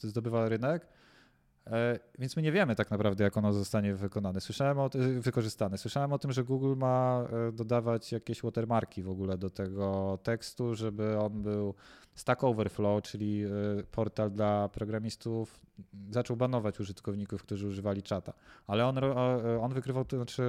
zdobywa 0.00 0.48
rynek. 0.48 0.86
Więc 2.18 2.36
my 2.36 2.42
nie 2.42 2.52
wiemy 2.52 2.74
tak 2.74 2.90
naprawdę, 2.90 3.24
jak 3.24 3.36
ono 3.36 3.52
zostanie 3.52 3.94
wykonane. 3.94 4.40
Słyszałem 4.40 4.78
o, 4.78 4.90
wykorzystane. 5.20 5.78
Słyszałem 5.78 6.12
o 6.12 6.18
tym, 6.18 6.32
że 6.32 6.44
Google 6.44 6.76
ma 6.76 7.28
dodawać 7.52 8.12
jakieś 8.12 8.42
watermarki 8.42 9.02
w 9.02 9.08
ogóle 9.08 9.38
do 9.38 9.50
tego 9.50 10.18
tekstu, 10.22 10.74
żeby 10.74 11.18
on 11.18 11.42
był 11.42 11.74
Stack 12.20 12.44
Overflow, 12.44 13.02
czyli 13.02 13.44
e, 13.44 13.48
portal 13.90 14.30
dla 14.30 14.68
programistów, 14.68 15.60
zaczął 16.10 16.36
banować 16.36 16.80
użytkowników, 16.80 17.42
którzy 17.42 17.68
używali 17.68 18.02
czata. 18.02 18.32
Ale 18.66 18.86
on, 18.86 18.98
on 19.60 19.74
wykrywał 19.74 20.04
to, 20.04 20.16
znaczy 20.16 20.42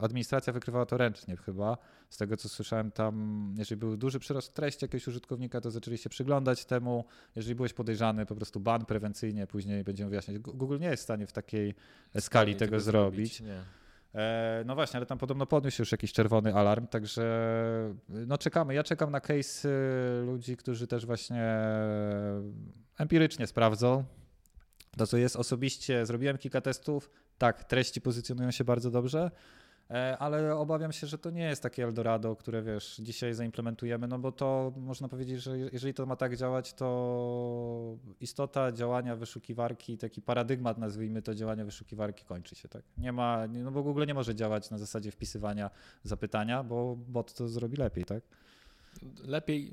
administracja 0.00 0.52
wykrywała 0.52 0.86
to 0.86 0.96
ręcznie 0.96 1.36
chyba. 1.36 1.78
Z 2.10 2.16
tego 2.16 2.36
co 2.36 2.48
słyszałem 2.48 2.90
tam, 2.90 3.54
jeżeli 3.58 3.78
był 3.78 3.96
duży 3.96 4.18
przyrost 4.18 4.54
treści 4.54 4.84
jakiegoś 4.84 5.08
użytkownika, 5.08 5.60
to 5.60 5.70
zaczęli 5.70 5.98
się 5.98 6.10
przyglądać 6.10 6.64
temu. 6.64 7.04
Jeżeli 7.36 7.54
byłeś 7.54 7.72
podejrzany, 7.72 8.26
po 8.26 8.34
prostu 8.34 8.60
ban 8.60 8.84
prewencyjnie, 8.84 9.46
później 9.46 9.84
będziemy 9.84 10.10
wyjaśniać. 10.10 10.38
Google 10.38 10.78
nie 10.78 10.86
jest 10.86 11.02
w 11.02 11.04
stanie 11.04 11.26
w 11.26 11.32
takiej 11.32 11.74
skali 12.20 12.54
tego, 12.54 12.70
tego, 12.70 12.80
zrobić. 12.80 13.42
No 14.64 14.74
właśnie, 14.74 14.96
ale 14.96 15.06
tam 15.06 15.18
podobno 15.18 15.46
podniósł 15.46 15.82
już 15.82 15.92
jakiś 15.92 16.12
czerwony 16.12 16.54
alarm, 16.54 16.86
także 16.86 17.24
no 18.08 18.38
czekamy. 18.38 18.74
Ja 18.74 18.82
czekam 18.82 19.10
na 19.10 19.20
case 19.20 19.68
ludzi, 20.24 20.56
którzy 20.56 20.86
też 20.86 21.06
właśnie 21.06 21.58
empirycznie 22.98 23.46
sprawdzą, 23.46 24.04
to, 24.96 25.06
co 25.06 25.16
jest 25.16 25.36
osobiście, 25.36 26.06
zrobiłem 26.06 26.38
kilka 26.38 26.60
testów. 26.60 27.10
Tak, 27.38 27.64
treści 27.64 28.00
pozycjonują 28.00 28.50
się 28.50 28.64
bardzo 28.64 28.90
dobrze, 28.90 29.20
e, 29.20 29.30
ale 30.18 30.56
obawiam 30.56 30.92
się, 30.92 31.06
że 31.06 31.18
to 31.18 31.30
nie 31.30 31.42
jest 31.42 31.62
takie 31.62 31.84
Eldorado, 31.84 32.36
które 32.36 32.62
wiesz, 32.62 32.96
dzisiaj 33.02 33.34
zaimplementujemy, 33.34 34.08
no 34.08 34.18
bo 34.18 34.32
to 34.32 34.72
można 34.76 35.08
powiedzieć, 35.08 35.42
że 35.42 35.58
jeżeli 35.58 35.94
to 35.94 36.06
ma 36.06 36.16
tak 36.16 36.36
działać, 36.36 36.74
to 36.74 37.96
istota 38.20 38.72
działania 38.72 39.16
wyszukiwarki, 39.16 39.98
taki 39.98 40.22
paradygmat, 40.22 40.78
nazwijmy 40.78 41.22
to 41.22 41.34
działania 41.34 41.64
wyszukiwarki 41.64 42.24
kończy 42.24 42.54
się, 42.54 42.68
tak? 42.68 42.82
Nie 42.98 43.12
ma, 43.12 43.46
no 43.46 43.70
bo 43.70 43.82
Google 43.82 44.06
nie 44.06 44.14
może 44.14 44.34
działać 44.34 44.70
na 44.70 44.78
zasadzie 44.78 45.10
wpisywania 45.10 45.70
zapytania, 46.02 46.62
bo 46.62 46.96
bot 46.96 47.34
to 47.34 47.48
zrobi 47.48 47.76
lepiej, 47.76 48.04
tak? 48.04 48.22
Lepiej, 49.24 49.72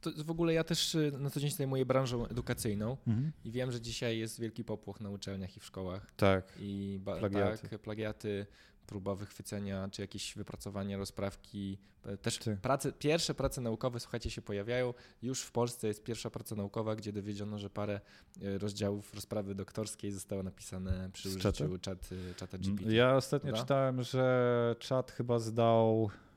to 0.00 0.10
w 0.24 0.30
ogóle 0.30 0.54
ja 0.54 0.64
też 0.64 0.94
y, 0.94 1.12
na 1.18 1.30
co 1.30 1.40
dzień 1.40 1.50
zajmuję 1.50 1.86
branżą 1.86 2.26
edukacyjną 2.26 2.96
mhm. 3.06 3.32
i 3.44 3.50
wiem, 3.50 3.72
że 3.72 3.80
dzisiaj 3.80 4.18
jest 4.18 4.40
wielki 4.40 4.64
popłoch 4.64 5.00
na 5.00 5.10
uczelniach 5.10 5.56
i 5.56 5.60
w 5.60 5.64
szkołach. 5.64 6.12
Tak. 6.16 6.52
I 6.60 7.00
plagiaty. 7.04 7.68
Tak, 7.68 7.80
plagiaty, 7.80 8.46
próba 8.88 9.14
wychwycenia 9.14 9.88
czy 9.92 10.02
jakieś 10.02 10.34
wypracowania 10.34 10.98
rozprawki. 10.98 11.78
E, 12.04 12.16
też 12.16 12.40
prace, 12.62 12.92
pierwsze 12.92 13.34
prace 13.34 13.60
naukowe, 13.60 14.00
słuchajcie, 14.00 14.30
się 14.30 14.42
pojawiają. 14.42 14.94
Już 15.22 15.42
w 15.42 15.52
Polsce 15.52 15.88
jest 15.88 16.04
pierwsza 16.04 16.30
praca 16.30 16.54
naukowa, 16.54 16.96
gdzie 16.96 17.12
dowiedziono, 17.12 17.58
że 17.58 17.70
parę 17.70 18.00
e, 18.42 18.58
rozdziałów 18.58 19.14
rozprawy 19.14 19.54
doktorskiej 19.54 20.12
zostało 20.12 20.42
napisane 20.42 21.10
przy 21.12 21.28
użyciu 21.28 21.78
czat, 21.78 22.08
czata 22.36 22.58
GPT. 22.58 22.92
Ja 22.92 23.16
ostatnio 23.16 23.52
czytałem, 23.52 24.02
że 24.02 24.76
czat 24.78 25.10
chyba 25.12 25.38
zdał 25.38 26.10
E, 26.10 26.27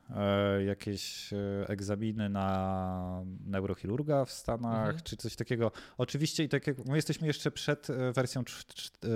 jakieś 0.65 1.33
e, 1.33 1.37
egzaminy 1.67 2.29
na 2.29 3.23
neurochirurga 3.45 4.25
w 4.25 4.31
Stanach, 4.31 4.87
mhm. 4.87 4.99
czy 5.03 5.17
coś 5.17 5.35
takiego. 5.35 5.71
Oczywiście 5.97 6.43
i 6.43 6.49
tak 6.49 6.67
jak 6.67 6.85
my 6.85 6.95
jesteśmy 6.95 7.27
jeszcze 7.27 7.51
przed 7.51 7.89
e, 7.89 8.11
wersją 8.11 8.43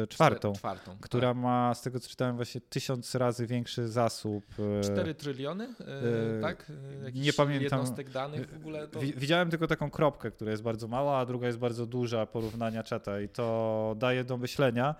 czwartą, 0.09 0.53
czwartą 0.53 0.97
która 1.01 1.27
tak. 1.27 1.37
ma, 1.37 1.73
z 1.73 1.81
tego 1.81 1.99
co 1.99 2.09
czytałem, 2.09 2.35
właśnie 2.35 2.61
tysiąc 2.61 3.15
razy 3.15 3.47
większy 3.47 3.87
zasób. 3.87 4.45
4 4.83 5.15
tryliony, 5.15 5.75
tak? 6.41 6.71
Jakiś 7.03 7.21
nie 7.21 7.33
pamiętam. 7.33 7.63
Jednostek 7.63 8.09
danych 8.09 8.49
w 8.49 8.55
ogóle. 8.55 8.87
To... 8.87 8.99
Widziałem 8.99 9.49
tylko 9.49 9.67
taką 9.67 9.91
kropkę, 9.91 10.31
która 10.31 10.51
jest 10.51 10.63
bardzo 10.63 10.87
mała, 10.87 11.19
a 11.19 11.25
druga 11.25 11.47
jest 11.47 11.59
bardzo 11.59 11.85
duża 11.85 12.25
porównania 12.25 12.83
czata 12.83 13.21
i 13.21 13.29
to 13.29 13.95
daje 13.99 14.23
do 14.23 14.37
myślenia. 14.37 14.95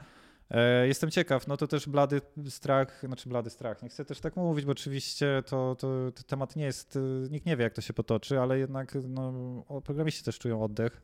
E, 0.51 0.88
jestem 0.88 1.12
ciekaw, 1.12 1.47
no 1.47 1.58
to 1.58 1.67
też 1.67 1.89
blady 1.89 2.21
strach, 2.49 2.99
znaczy 3.03 3.29
blady 3.29 3.49
strach, 3.49 3.84
nie 3.84 3.89
chcę 3.89 4.05
też 4.05 4.19
tak 4.19 4.36
mówić, 4.36 4.65
bo 4.65 4.71
oczywiście 4.71 5.43
to, 5.45 5.75
to, 5.75 6.12
to 6.12 6.23
temat 6.23 6.55
nie 6.55 6.65
jest, 6.65 6.95
y, 6.95 6.99
nikt 7.31 7.45
nie 7.45 7.58
wie 7.58 7.63
jak 7.63 7.73
to 7.73 7.81
się 7.81 7.93
potoczy, 7.93 8.39
ale 8.39 8.60
jednak 8.60 8.97
no, 9.08 9.63
programiści 9.84 10.23
też 10.23 10.39
czują 10.39 10.63
oddech 10.63 11.01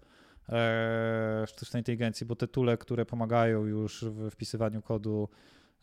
e, 0.49 1.43
sztucznej 1.47 1.79
inteligencji, 1.79 2.25
bo 2.25 2.35
te 2.35 2.47
tule, 2.47 2.77
które 2.77 3.05
pomagają 3.05 3.65
już 3.65 4.05
w 4.05 4.29
wpisywaniu 4.31 4.81
kodu 4.81 5.29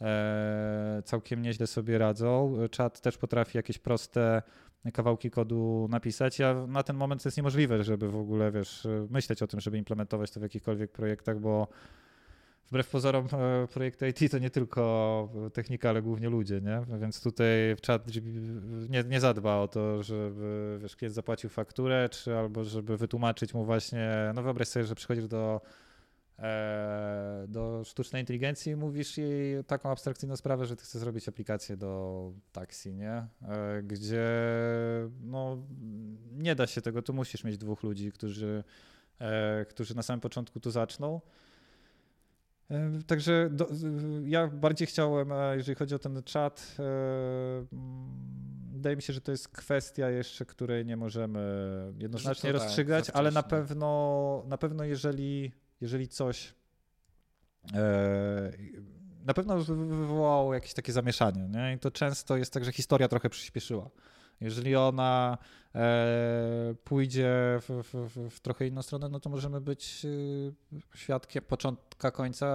e, 0.00 1.02
całkiem 1.04 1.42
nieźle 1.42 1.66
sobie 1.66 1.98
radzą. 1.98 2.56
Chat 2.76 3.00
też 3.00 3.18
potrafi 3.18 3.58
jakieś 3.58 3.78
proste 3.78 4.42
kawałki 4.92 5.30
kodu 5.30 5.86
napisać. 5.90 6.38
Ja 6.38 6.66
na 6.66 6.82
ten 6.82 6.96
moment 6.96 7.22
to 7.22 7.28
jest 7.28 7.36
niemożliwe, 7.36 7.84
żeby 7.84 8.08
w 8.08 8.16
ogóle, 8.16 8.52
wiesz, 8.52 8.86
myśleć 9.10 9.42
o 9.42 9.46
tym, 9.46 9.60
żeby 9.60 9.78
implementować 9.78 10.30
to 10.30 10.40
w 10.40 10.42
jakichkolwiek 10.42 10.92
projektach, 10.92 11.40
bo 11.40 11.68
wbrew 12.68 12.88
pozorom 12.88 13.26
e, 13.32 13.66
projekt 13.66 14.02
IT 14.02 14.30
to 14.30 14.38
nie 14.38 14.50
tylko 14.50 15.28
technika, 15.52 15.90
ale 15.90 16.02
głównie 16.02 16.28
ludzie, 16.28 16.60
nie? 16.60 16.98
Więc 17.00 17.22
tutaj 17.22 17.48
czat 17.80 18.06
nie, 18.88 19.04
nie 19.04 19.20
zadba 19.20 19.56
o 19.56 19.68
to, 19.68 20.02
żeby 20.02 20.78
wiesz, 20.82 20.96
klient 20.96 21.14
zapłacił 21.14 21.50
fakturę, 21.50 22.08
czy 22.08 22.36
albo 22.36 22.64
żeby 22.64 22.96
wytłumaczyć 22.96 23.54
mu 23.54 23.64
właśnie, 23.64 24.32
no 24.34 24.42
wyobraź 24.42 24.68
sobie, 24.68 24.86
że 24.86 24.94
przychodzisz 24.94 25.28
do 25.28 25.60
e, 26.38 27.44
do 27.48 27.82
sztucznej 27.84 28.22
inteligencji 28.22 28.76
mówisz 28.76 29.18
jej 29.18 29.64
taką 29.64 29.90
abstrakcyjną 29.90 30.36
sprawę, 30.36 30.66
że 30.66 30.76
ty 30.76 30.84
chcesz 30.84 31.00
zrobić 31.00 31.28
aplikację 31.28 31.76
do 31.76 32.32
taksi, 32.52 32.94
nie? 32.94 33.12
E, 33.12 33.82
gdzie 33.82 34.26
no, 35.20 35.58
nie 36.32 36.54
da 36.54 36.66
się 36.66 36.82
tego, 36.82 37.02
tu 37.02 37.14
musisz 37.14 37.44
mieć 37.44 37.58
dwóch 37.58 37.82
ludzi, 37.82 38.12
którzy, 38.12 38.64
którzy 39.68 39.96
na 39.96 40.02
samym 40.02 40.20
początku 40.20 40.60
tu 40.60 40.70
zaczną. 40.70 41.20
Także 43.06 43.48
do, 43.50 43.68
ja 44.24 44.46
bardziej 44.46 44.86
chciałem, 44.86 45.32
jeżeli 45.56 45.74
chodzi 45.74 45.94
o 45.94 45.98
ten 45.98 46.22
czat, 46.22 46.76
e, 46.78 46.82
wydaje 48.72 48.96
mi 48.96 49.02
się, 49.02 49.12
że 49.12 49.20
to 49.20 49.30
jest 49.30 49.48
kwestia 49.48 50.10
jeszcze, 50.10 50.46
której 50.46 50.86
nie 50.86 50.96
możemy 50.96 51.40
jednoznacznie 51.98 52.52
tak, 52.52 52.62
rozstrzygać, 52.62 53.10
ale 53.10 53.30
na 53.30 53.42
pewno, 53.42 54.44
na 54.46 54.58
pewno 54.58 54.84
jeżeli, 54.84 55.52
jeżeli 55.80 56.08
coś 56.08 56.54
e, 57.74 58.52
na 59.24 59.34
pewno 59.34 59.58
wywołało 59.58 60.54
jakieś 60.54 60.74
takie 60.74 60.92
zamieszanie. 60.92 61.48
Nie? 61.48 61.74
I 61.74 61.78
to 61.78 61.90
często 61.90 62.36
jest 62.36 62.52
tak, 62.52 62.64
że 62.64 62.72
historia 62.72 63.08
trochę 63.08 63.30
przyspieszyła. 63.30 63.90
Jeżeli 64.40 64.76
ona 64.76 65.38
e, 65.74 66.74
pójdzie 66.84 67.58
w, 67.60 67.68
w, 67.68 68.30
w, 68.30 68.40
trochę 68.40 68.66
inną 68.66 68.82
stronę, 68.82 69.08
no 69.08 69.20
to 69.20 69.30
możemy 69.30 69.60
być 69.60 70.06
e, 70.74 70.98
świadkiem 70.98 71.42
początka, 71.42 72.10
końca 72.10 72.46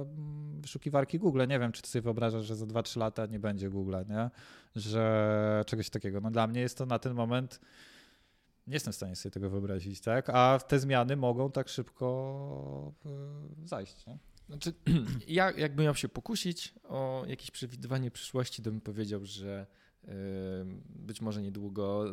mm, 0.00 0.60
wyszukiwarki 0.60 1.18
Google. 1.18 1.46
Nie 1.48 1.58
wiem, 1.58 1.72
czy 1.72 1.82
ty 1.82 1.88
sobie 1.88 2.02
wyobrażasz, 2.02 2.44
że 2.44 2.56
za 2.56 2.66
2-3 2.66 2.98
lata 2.98 3.26
nie 3.26 3.38
będzie 3.38 3.70
Google, 3.70 3.96
nie? 4.08 4.30
Że 4.76 5.64
czegoś 5.66 5.90
takiego. 5.90 6.20
No 6.20 6.30
dla 6.30 6.46
mnie 6.46 6.60
jest 6.60 6.78
to 6.78 6.86
na 6.86 6.98
ten 6.98 7.14
moment 7.14 7.60
nie 8.68 8.74
jestem 8.74 8.92
w 8.92 8.96
stanie 8.96 9.16
sobie 9.16 9.30
tego 9.30 9.50
wyobrazić, 9.50 10.00
tak? 10.00 10.30
A 10.30 10.58
te 10.58 10.78
zmiany 10.78 11.16
mogą 11.16 11.50
tak 11.50 11.68
szybko 11.68 12.92
e, 13.06 13.68
zajść. 13.68 14.06
Nie? 14.06 14.18
Znaczy, 14.48 14.72
ja 15.28 15.50
jakbym 15.50 15.84
miał 15.84 15.94
się 15.94 16.08
pokusić 16.08 16.74
o 16.84 17.24
jakieś 17.26 17.50
przewidywanie 17.50 18.10
przyszłości, 18.10 18.62
to 18.62 18.70
bym 18.70 18.80
powiedział, 18.80 19.24
że 19.24 19.66
być 20.86 21.20
może 21.20 21.42
niedługo 21.42 22.04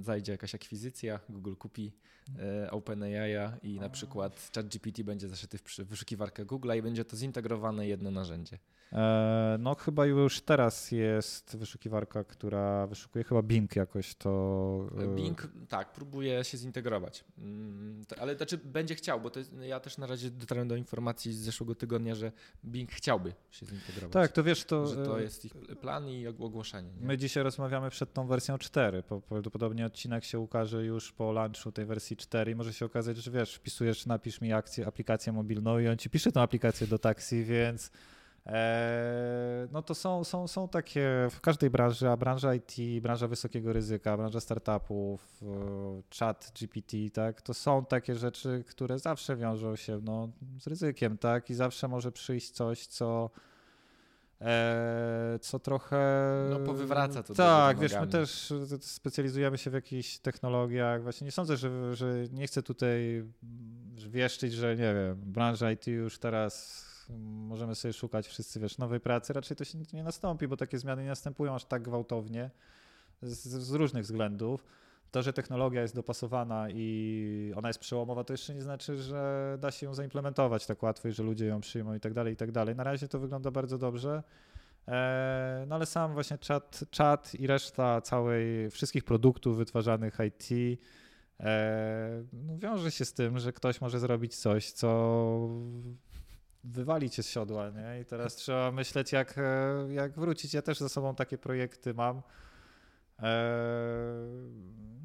zajdzie 0.00 0.32
jakaś 0.32 0.54
akwizycja, 0.54 1.20
Google 1.28 1.54
kupi 1.54 1.92
e, 2.38 2.70
OpenAI 2.70 3.50
i 3.62 3.80
na 3.80 3.88
przykład 3.88 4.50
ChatGPT 4.54 5.02
będzie 5.02 5.28
zaszyty 5.28 5.58
w 5.58 5.76
wyszukiwarkę 5.78 6.44
Google 6.44 6.72
i 6.78 6.82
będzie 6.82 7.04
to 7.04 7.16
zintegrowane 7.16 7.88
jedno 7.88 8.10
narzędzie. 8.10 8.58
E, 8.92 9.56
no 9.60 9.74
chyba 9.74 10.06
już 10.06 10.40
teraz 10.40 10.90
jest 10.90 11.56
wyszukiwarka, 11.56 12.24
która 12.24 12.86
wyszukuje 12.86 13.24
chyba 13.24 13.42
Bing 13.42 13.76
jakoś 13.76 14.14
to. 14.14 14.88
E, 14.98 15.14
Bing 15.14 15.48
tak, 15.68 15.92
próbuje 15.92 16.44
się 16.44 16.58
zintegrować. 16.58 17.24
Mm, 17.38 18.02
ale 18.18 18.36
znaczy 18.36 18.58
będzie 18.58 18.94
chciał, 18.94 19.20
bo 19.20 19.30
jest, 19.36 19.56
ja 19.60 19.80
też 19.80 19.98
na 19.98 20.06
razie 20.06 20.30
dotarłem 20.30 20.68
do 20.68 20.76
informacji 20.76 21.32
z 21.32 21.38
zeszłego 21.38 21.74
tygodnia, 21.74 22.14
że 22.14 22.32
Bing 22.64 22.90
chciałby 22.90 23.32
się 23.50 23.66
zintegrować. 23.66 24.12
Tak, 24.12 24.32
to 24.32 24.42
wiesz, 24.42 24.64
to. 24.64 24.86
Że 24.86 25.04
to 25.04 25.20
jest 25.20 25.44
ich 25.44 25.52
plan 25.80 26.08
i 26.08 26.26
ogłoszenie. 26.26 26.90
Nie? 27.00 27.06
My 27.06 27.18
dzisiaj 27.18 27.43
rozmawiamy 27.44 27.90
przed 27.90 28.12
tą 28.12 28.26
wersją 28.26 28.58
4. 28.58 29.02
Prawdopodobnie 29.28 29.86
odcinek 29.86 30.24
się 30.24 30.38
ukaże 30.38 30.84
już 30.84 31.12
po 31.12 31.32
launchu 31.32 31.72
tej 31.72 31.84
wersji 31.84 32.16
4 32.16 32.52
i 32.52 32.54
może 32.54 32.72
się 32.72 32.86
okazać, 32.86 33.16
że 33.16 33.30
wiesz, 33.30 33.54
wpisujesz, 33.54 34.06
napisz 34.06 34.40
mi 34.40 34.52
akcję, 34.52 34.86
aplikację 34.86 35.32
mobilną 35.32 35.78
i 35.78 35.88
on 35.88 35.96
ci 35.96 36.10
pisze 36.10 36.32
tą 36.32 36.40
aplikację 36.40 36.86
do 36.86 36.98
taksi, 36.98 37.44
więc 37.44 37.90
e, 38.46 39.68
no 39.72 39.82
to 39.82 39.94
są, 39.94 40.24
są, 40.24 40.48
są 40.48 40.68
takie 40.68 41.28
w 41.30 41.40
każdej 41.40 41.70
branży, 41.70 42.10
a 42.10 42.16
branża 42.16 42.54
IT, 42.54 43.02
branża 43.02 43.28
wysokiego 43.28 43.72
ryzyka, 43.72 44.16
branża 44.16 44.40
startupów, 44.40 45.42
e, 45.42 46.16
chat 46.18 46.52
GPT, 46.60 46.96
tak, 47.12 47.42
to 47.42 47.54
są 47.54 47.84
takie 47.84 48.14
rzeczy, 48.14 48.64
które 48.68 48.98
zawsze 48.98 49.36
wiążą 49.36 49.76
się 49.76 50.00
no, 50.02 50.28
z 50.60 50.66
ryzykiem, 50.66 51.18
tak, 51.18 51.50
i 51.50 51.54
zawsze 51.54 51.88
może 51.88 52.12
przyjść 52.12 52.50
coś, 52.50 52.86
co 52.86 53.30
co 55.40 55.58
trochę... 55.58 55.96
No 56.50 56.60
powywraca 56.60 57.22
to. 57.22 57.34
Tak, 57.34 57.78
wiesz, 57.78 57.94
my 58.00 58.06
też 58.06 58.52
specjalizujemy 58.80 59.58
się 59.58 59.70
w 59.70 59.74
jakichś 59.74 60.18
technologiach. 60.18 61.02
Właśnie 61.02 61.24
nie 61.24 61.32
sądzę, 61.32 61.56
że, 61.56 61.96
że 61.96 62.24
nie 62.32 62.46
chcę 62.46 62.62
tutaj 62.62 63.24
wieszczyć, 64.08 64.52
że 64.52 64.76
nie 64.76 64.94
wiem, 64.94 65.16
branża 65.16 65.70
IT 65.70 65.86
już 65.86 66.18
teraz 66.18 66.84
możemy 67.18 67.74
sobie 67.74 67.92
szukać 67.92 68.26
wszyscy, 68.26 68.60
wiesz, 68.60 68.78
nowej 68.78 69.00
pracy. 69.00 69.32
Raczej 69.32 69.56
to 69.56 69.64
się 69.64 69.78
nie 69.92 70.02
nastąpi, 70.02 70.48
bo 70.48 70.56
takie 70.56 70.78
zmiany 70.78 71.02
nie 71.02 71.08
następują 71.08 71.54
aż 71.54 71.64
tak 71.64 71.82
gwałtownie 71.82 72.50
z, 73.22 73.48
z 73.48 73.70
różnych 73.70 74.02
względów 74.02 74.64
to, 75.10 75.22
że 75.22 75.32
technologia 75.32 75.82
jest 75.82 75.94
dopasowana 75.94 76.66
i 76.70 77.52
ona 77.56 77.68
jest 77.68 77.80
przełomowa, 77.80 78.24
to 78.24 78.32
jeszcze 78.32 78.54
nie 78.54 78.62
znaczy, 78.62 78.96
że 78.96 79.56
da 79.60 79.70
się 79.70 79.86
ją 79.86 79.94
zaimplementować 79.94 80.66
tak 80.66 80.82
łatwo 80.82 81.08
i 81.08 81.12
że 81.12 81.22
ludzie 81.22 81.46
ją 81.46 81.60
przyjmą 81.60 81.94
i 81.94 82.00
tak 82.00 82.14
dalej, 82.14 82.34
i 82.34 82.36
tak 82.36 82.52
dalej. 82.52 82.76
Na 82.76 82.84
razie 82.84 83.08
to 83.08 83.18
wygląda 83.18 83.50
bardzo 83.50 83.78
dobrze. 83.78 84.22
E, 84.88 85.64
no 85.68 85.74
ale 85.74 85.86
sam 85.86 86.14
właśnie 86.14 86.38
czat, 86.38 86.84
czat 86.90 87.34
i 87.34 87.46
reszta 87.46 88.00
całej, 88.00 88.70
wszystkich 88.70 89.04
produktów 89.04 89.56
wytwarzanych 89.56 90.18
IT 90.26 90.78
e, 91.40 92.24
no 92.32 92.58
wiąże 92.58 92.90
się 92.90 93.04
z 93.04 93.14
tym, 93.14 93.38
że 93.38 93.52
ktoś 93.52 93.80
może 93.80 94.00
zrobić 94.00 94.36
coś, 94.36 94.70
co 94.70 95.48
wywali 96.64 97.10
cię 97.10 97.22
z 97.22 97.28
siodła, 97.28 97.70
nie? 97.70 98.00
I 98.00 98.04
teraz 98.04 98.36
trzeba 98.36 98.72
myśleć, 98.72 99.12
jak, 99.12 99.38
e, 99.38 99.92
jak 99.92 100.18
wrócić. 100.18 100.54
Ja 100.54 100.62
też 100.62 100.78
ze 100.78 100.88
sobą 100.88 101.14
takie 101.14 101.38
projekty 101.38 101.94
mam. 101.94 102.22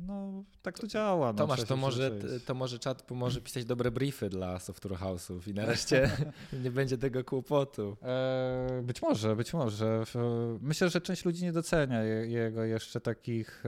No, 0.10 0.44
tak 0.62 0.80
to 0.80 0.88
działa. 0.88 1.28
No, 1.28 1.34
Tomasz, 1.34 1.64
to 1.64 1.78
może, 1.78 2.12
to 2.46 2.54
może 2.54 2.80
czat 2.80 3.02
pomoże 3.02 3.42
pisać 3.48 3.66
dobre 3.66 3.92
briefy 3.92 4.30
dla 4.30 4.60
software 4.60 4.98
house'ów 4.98 5.48
i 5.48 5.54
nareszcie 5.54 6.12
nie 6.64 6.72
będzie 6.72 6.98
tego 6.98 7.24
kłopotu. 7.24 7.98
E, 8.04 8.82
być 8.84 9.02
może, 9.02 9.36
być 9.36 9.54
może. 9.54 10.04
Myślę, 10.62 10.90
że 10.90 11.02
część 11.02 11.26
ludzi 11.26 11.44
nie 11.44 11.52
docenia 11.52 12.04
jego 12.04 12.64
jeszcze 12.64 13.02
takich 13.02 13.64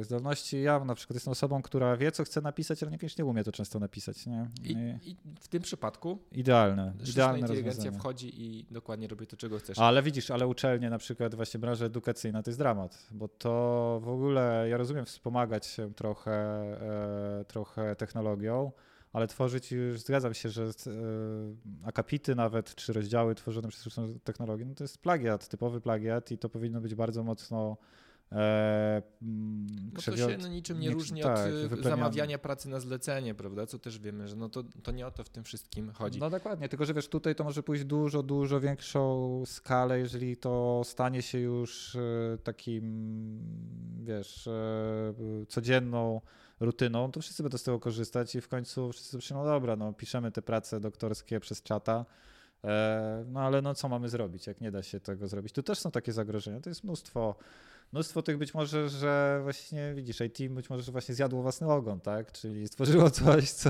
e, 0.00 0.04
zdolności. 0.04 0.62
Ja 0.62 0.84
na 0.84 0.94
przykład 0.94 1.14
jestem 1.14 1.32
osobą, 1.32 1.62
która 1.62 1.96
wie, 1.96 2.12
co 2.12 2.24
chce 2.24 2.40
napisać, 2.40 2.82
ale 2.82 2.92
niekoniecznie 2.92 3.24
umie 3.24 3.44
to 3.44 3.52
często 3.52 3.78
napisać. 3.78 4.26
Nie? 4.26 4.50
I, 4.64 4.72
I, 5.10 5.16
w 5.40 5.48
tym 5.48 5.62
przypadku 5.62 6.18
idealne. 6.32 6.92
idealne 7.10 7.40
inteligencja 7.40 7.92
wchodzi 7.92 8.42
i 8.44 8.66
dokładnie 8.70 9.08
robi 9.08 9.26
to, 9.26 9.36
czego 9.36 9.58
chcesz. 9.58 9.78
Ale 9.78 10.02
widzisz, 10.02 10.30
ale 10.30 10.46
uczelnie, 10.46 10.90
na 10.90 10.98
przykład 10.98 11.34
właśnie 11.34 11.60
branża 11.60 11.84
edukacyjna, 11.86 12.42
to 12.42 12.50
jest 12.50 12.58
dramat, 12.58 13.06
bo 13.10 13.28
to 13.28 13.77
w 14.00 14.08
ogóle, 14.08 14.66
ja 14.70 14.76
rozumiem 14.76 15.04
wspomagać 15.04 15.66
się 15.66 15.94
trochę, 15.94 16.32
e, 17.40 17.44
trochę 17.44 17.96
technologią, 17.96 18.72
ale 19.12 19.26
tworzyć 19.26 19.72
już, 19.72 20.00
zgadzam 20.00 20.34
się, 20.34 20.48
że 20.48 20.62
e, 20.64 20.68
akapity 21.84 22.34
nawet, 22.34 22.74
czy 22.74 22.92
rozdziały 22.92 23.34
tworzone 23.34 23.68
przez 23.68 23.80
sztuczną 23.80 24.18
technologię, 24.24 24.64
no 24.64 24.74
to 24.74 24.84
jest 24.84 24.98
plagiat, 24.98 25.48
typowy 25.48 25.80
plagiat 25.80 26.30
i 26.30 26.38
to 26.38 26.48
powinno 26.48 26.80
być 26.80 26.94
bardzo 26.94 27.24
mocno 27.24 27.76
E, 28.32 29.02
no 29.22 30.00
to 30.04 30.16
się 30.16 30.36
niczym 30.50 30.80
nie, 30.80 30.88
nie 30.88 30.94
różni 30.94 31.22
tak, 31.22 31.50
od 31.72 31.82
zamawiania 31.82 32.38
pracy 32.38 32.68
na 32.68 32.80
zlecenie, 32.80 33.34
prawda? 33.34 33.66
Co 33.66 33.78
też 33.78 33.98
wiemy, 33.98 34.28
że 34.28 34.36
no 34.36 34.48
to, 34.48 34.64
to 34.82 34.92
nie 34.92 35.06
o 35.06 35.10
to 35.10 35.24
w 35.24 35.28
tym 35.28 35.44
wszystkim 35.44 35.92
chodzi. 35.92 36.18
No 36.18 36.30
dokładnie, 36.30 36.68
tylko 36.68 36.84
że 36.84 36.94
wiesz, 36.94 37.08
tutaj 37.08 37.34
to 37.34 37.44
może 37.44 37.62
pójść 37.62 37.84
dużo, 37.84 38.22
dużo 38.22 38.60
większą 38.60 39.42
skalę, 39.46 39.98
jeżeli 39.98 40.36
to 40.36 40.82
stanie 40.84 41.22
się 41.22 41.38
już 41.38 41.96
e, 41.96 42.38
takim, 42.44 42.84
wiesz, 44.02 44.46
e, 44.46 45.14
codzienną 45.48 46.20
rutyną, 46.60 47.12
to 47.12 47.20
wszyscy 47.20 47.42
będą 47.42 47.58
z 47.58 47.62
tego 47.62 47.80
korzystać 47.80 48.34
i 48.34 48.40
w 48.40 48.48
końcu 48.48 48.92
wszyscy 48.92 49.16
myślą, 49.16 49.36
no 49.36 49.44
dobra, 49.44 49.76
no 49.76 49.92
piszemy 49.92 50.32
te 50.32 50.42
prace 50.42 50.80
doktorskie 50.80 51.40
przez 51.40 51.62
czata, 51.62 52.04
no 53.26 53.40
ale 53.40 53.62
no 53.62 53.74
co 53.74 53.88
mamy 53.88 54.08
zrobić, 54.08 54.46
jak 54.46 54.60
nie 54.60 54.70
da 54.70 54.82
się 54.82 55.00
tego 55.00 55.28
zrobić? 55.28 55.52
Tu 55.52 55.62
też 55.62 55.78
są 55.78 55.90
takie 55.90 56.12
zagrożenia, 56.12 56.60
to 56.60 56.70
jest 56.70 56.84
mnóstwo 56.84 57.34
mnóstwo 57.92 58.22
tych 58.22 58.38
być 58.38 58.54
może, 58.54 58.88
że 58.88 59.40
właśnie 59.42 59.92
widzisz, 59.94 60.20
IT 60.20 60.52
być 60.52 60.70
może, 60.70 60.82
że 60.82 60.92
właśnie 60.92 61.14
zjadło 61.14 61.42
własny 61.42 61.72
ogon, 61.72 62.00
tak? 62.00 62.32
Czyli 62.32 62.68
stworzyło 62.68 63.10
coś, 63.20 63.50
co 63.50 63.68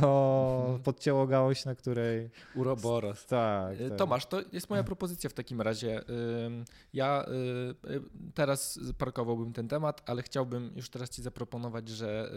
mhm. 0.61 0.83
podcięło 0.83 1.27
gałąź, 1.27 1.65
na 1.65 1.75
której... 1.75 2.31
Uroboros. 2.55 3.27
Tak, 3.27 3.81
y, 3.81 3.89
tak. 3.89 3.99
Tomasz, 3.99 4.27
to 4.27 4.41
jest 4.53 4.71
moja 4.71 4.85
propozycja 4.85 5.31
w 5.31 5.33
takim 5.33 5.61
razie. 5.61 6.01
Ja 6.93 7.27
y, 7.85 7.91
y, 7.91 8.01
teraz 8.35 8.81
parkowałbym 8.99 9.53
ten 9.53 9.69
temat, 9.69 10.03
ale 10.07 10.23
chciałbym 10.23 10.73
już 10.77 10.91
teraz 10.91 11.11
Ci 11.11 11.23
zaproponować, 11.23 11.89
że, 11.89 12.33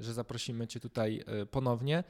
że 0.00 0.14
zaprosimy 0.14 0.66
Cię 0.66 0.80
tutaj 0.80 1.24
ponownie, 1.50 2.04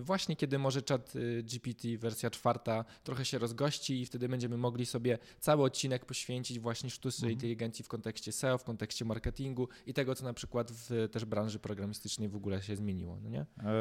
właśnie 0.00 0.36
kiedy 0.36 0.58
może 0.58 0.82
czat 0.82 1.12
GPT 1.42 1.98
wersja 1.98 2.30
czwarta 2.30 2.84
trochę 3.04 3.24
się 3.24 3.38
rozgości 3.38 4.00
i 4.00 4.06
wtedy 4.06 4.28
będziemy 4.28 4.56
mogli 4.56 4.86
sobie 4.86 5.18
cały 5.40 5.64
odcinek 5.64 6.04
poświęcić 6.04 6.58
właśnie 6.58 6.90
sztucznej 6.90 7.28
mhm. 7.28 7.32
inteligencji 7.32 7.84
w 7.84 7.88
kontekście 7.88 8.32
SEO, 8.40 8.58
w 8.58 8.64
kontekście 8.64 9.04
marketingu 9.04 9.68
i 9.86 9.94
tego, 9.94 10.14
co 10.14 10.24
na 10.24 10.32
przykład 10.32 10.72
w 10.72 11.08
też 11.12 11.24
branży 11.24 11.58
programistycznej 11.58 12.28
w 12.28 12.36
ogóle 12.36 12.62
się 12.62 12.76
zmieniło, 12.76 13.18
no 13.22 13.28
nie? 13.28 13.40
E, 13.40 13.74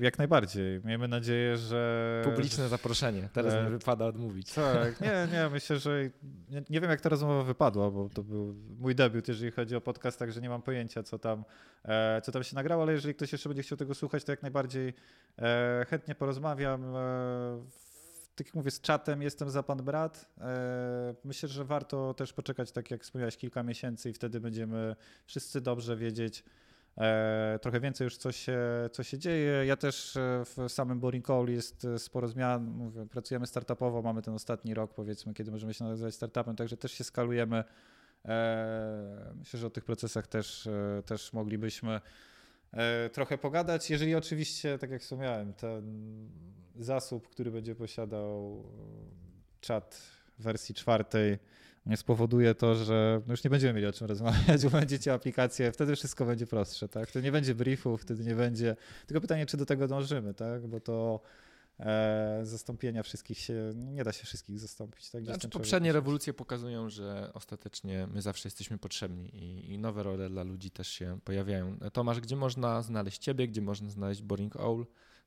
jak 0.00 0.18
najbardziej. 0.18 0.80
Miejmy 0.84 1.08
nadzieję, 1.08 1.56
że... 1.56 2.22
Publiczne 2.24 2.68
zaproszenie, 2.68 3.28
teraz 3.32 3.54
e... 3.54 3.64
mi 3.64 3.70
wypada 3.70 4.06
odmówić. 4.06 4.52
Tak, 4.52 5.00
nie, 5.00 5.28
nie, 5.32 5.48
myślę, 5.48 5.78
że 5.78 6.10
nie, 6.50 6.62
nie, 6.70 6.80
wiem, 6.80 6.90
jak 6.90 7.00
ta 7.00 7.08
rozmowa 7.08 7.42
wypadła, 7.42 7.90
bo 7.90 8.08
to 8.08 8.22
był 8.22 8.54
mój 8.78 8.94
debiut, 8.94 9.28
jeżeli 9.28 9.50
chodzi 9.50 9.76
o 9.76 9.80
podcast, 9.80 10.18
także 10.18 10.40
nie 10.40 10.48
mam 10.48 10.62
pojęcia, 10.62 11.02
co 11.02 11.18
tam, 11.18 11.44
e, 11.84 12.20
co 12.20 12.32
tam 12.32 12.44
się 12.44 12.54
nagrało, 12.54 12.82
ale 12.82 12.92
jeżeli 12.92 13.14
ktoś 13.14 13.32
jeszcze 13.32 13.48
będzie 13.48 13.62
chciał 13.62 13.78
tego 13.78 13.94
słuchać, 13.94 14.24
to 14.24 14.32
jak 14.32 14.42
najbardziej 14.42 14.94
e, 15.38 15.86
chętnie 15.88 16.14
porozmawiam 16.14 16.84
tak 18.40 18.46
jak 18.46 18.54
mówię, 18.54 18.70
z 18.70 18.80
czatem 18.80 19.22
jestem 19.22 19.50
za 19.50 19.62
pan 19.62 19.78
brat. 19.78 20.28
E, 20.40 21.14
myślę, 21.24 21.48
że 21.48 21.64
warto 21.64 22.14
też 22.14 22.32
poczekać, 22.32 22.72
tak 22.72 22.90
jak 22.90 23.02
wspomniałeś, 23.02 23.36
kilka 23.36 23.62
miesięcy 23.62 24.10
i 24.10 24.12
wtedy 24.12 24.40
będziemy 24.40 24.96
wszyscy 25.26 25.60
dobrze 25.60 25.96
wiedzieć 25.96 26.44
e, 26.98 27.58
trochę 27.62 27.80
więcej 27.80 28.04
już, 28.04 28.16
co 28.16 28.32
się, 28.32 28.58
co 28.92 29.02
się 29.02 29.18
dzieje. 29.18 29.66
Ja 29.66 29.76
też 29.76 30.16
e, 30.16 30.44
w 30.44 30.72
samym 30.72 31.00
Boring 31.00 31.26
Call 31.26 31.48
jest 31.48 31.86
sporo 31.98 32.28
zmian. 32.28 32.64
Mówię, 32.64 33.06
pracujemy 33.06 33.46
startupowo, 33.46 34.02
mamy 34.02 34.22
ten 34.22 34.34
ostatni 34.34 34.74
rok, 34.74 34.94
powiedzmy, 34.94 35.34
kiedy 35.34 35.50
możemy 35.50 35.74
się 35.74 35.84
nazywać 35.84 36.14
startupem, 36.14 36.56
także 36.56 36.76
też 36.76 36.92
się 36.92 37.04
skalujemy. 37.04 37.64
Myślę, 39.34 39.60
że 39.60 39.66
o 39.66 39.70
tych 39.70 39.84
procesach 39.84 40.26
też, 40.26 40.68
też 41.06 41.32
moglibyśmy 41.32 42.00
trochę 43.12 43.38
pogadać. 43.38 43.90
Jeżeli 43.90 44.14
oczywiście, 44.14 44.78
tak 44.78 44.90
jak 44.90 45.02
wspomniałem, 45.02 45.52
ten 45.52 45.84
zasób, 46.76 47.28
który 47.28 47.50
będzie 47.50 47.74
posiadał 47.74 48.64
czat 49.60 50.02
wersji 50.38 50.74
czwartej 50.74 51.38
nie 51.86 51.96
spowoduje 51.96 52.54
to, 52.54 52.74
że 52.74 53.20
no 53.26 53.32
już 53.32 53.44
nie 53.44 53.50
będziemy 53.50 53.72
mieli 53.72 53.86
o 53.86 53.92
czym 53.92 54.06
rozmawiać, 54.06 54.62
bo 54.64 54.70
będziecie 54.70 55.12
aplikacje, 55.12 55.72
wtedy 55.72 55.96
wszystko 55.96 56.24
będzie 56.24 56.46
prostsze, 56.46 56.88
tak? 56.88 57.08
Wtedy 57.08 57.24
nie 57.24 57.32
będzie 57.32 57.54
briefów, 57.54 58.02
wtedy 58.02 58.24
nie 58.24 58.34
będzie. 58.34 58.76
Tylko 59.06 59.20
pytanie, 59.20 59.46
czy 59.46 59.56
do 59.56 59.66
tego 59.66 59.88
dążymy, 59.88 60.34
tak? 60.34 60.66
Bo 60.66 60.80
to 60.80 61.20
e, 61.80 62.40
zastąpienia 62.42 63.02
wszystkich 63.02 63.38
się, 63.38 63.72
nie 63.76 64.04
da 64.04 64.12
się 64.12 64.24
wszystkich 64.24 64.58
zastąpić. 64.58 65.10
Tak? 65.10 65.24
Znaczy, 65.24 65.48
poprzednie 65.48 65.92
rewolucje 65.92 66.32
pokazują, 66.32 66.88
że 66.88 67.30
ostatecznie 67.34 68.06
my 68.06 68.22
zawsze 68.22 68.46
jesteśmy 68.46 68.78
potrzebni 68.78 69.36
i, 69.36 69.72
i, 69.72 69.78
nowe 69.78 70.02
role 70.02 70.30
dla 70.30 70.42
ludzi 70.42 70.70
też 70.70 70.88
się 70.88 71.18
pojawiają. 71.24 71.78
Tomasz, 71.92 72.20
gdzie 72.20 72.36
można 72.36 72.82
znaleźć 72.82 73.18
ciebie, 73.18 73.48
gdzie 73.48 73.60
można 73.60 73.90
znaleźć 73.90 74.22
Boring 74.22 74.56
Owl? 74.56 74.86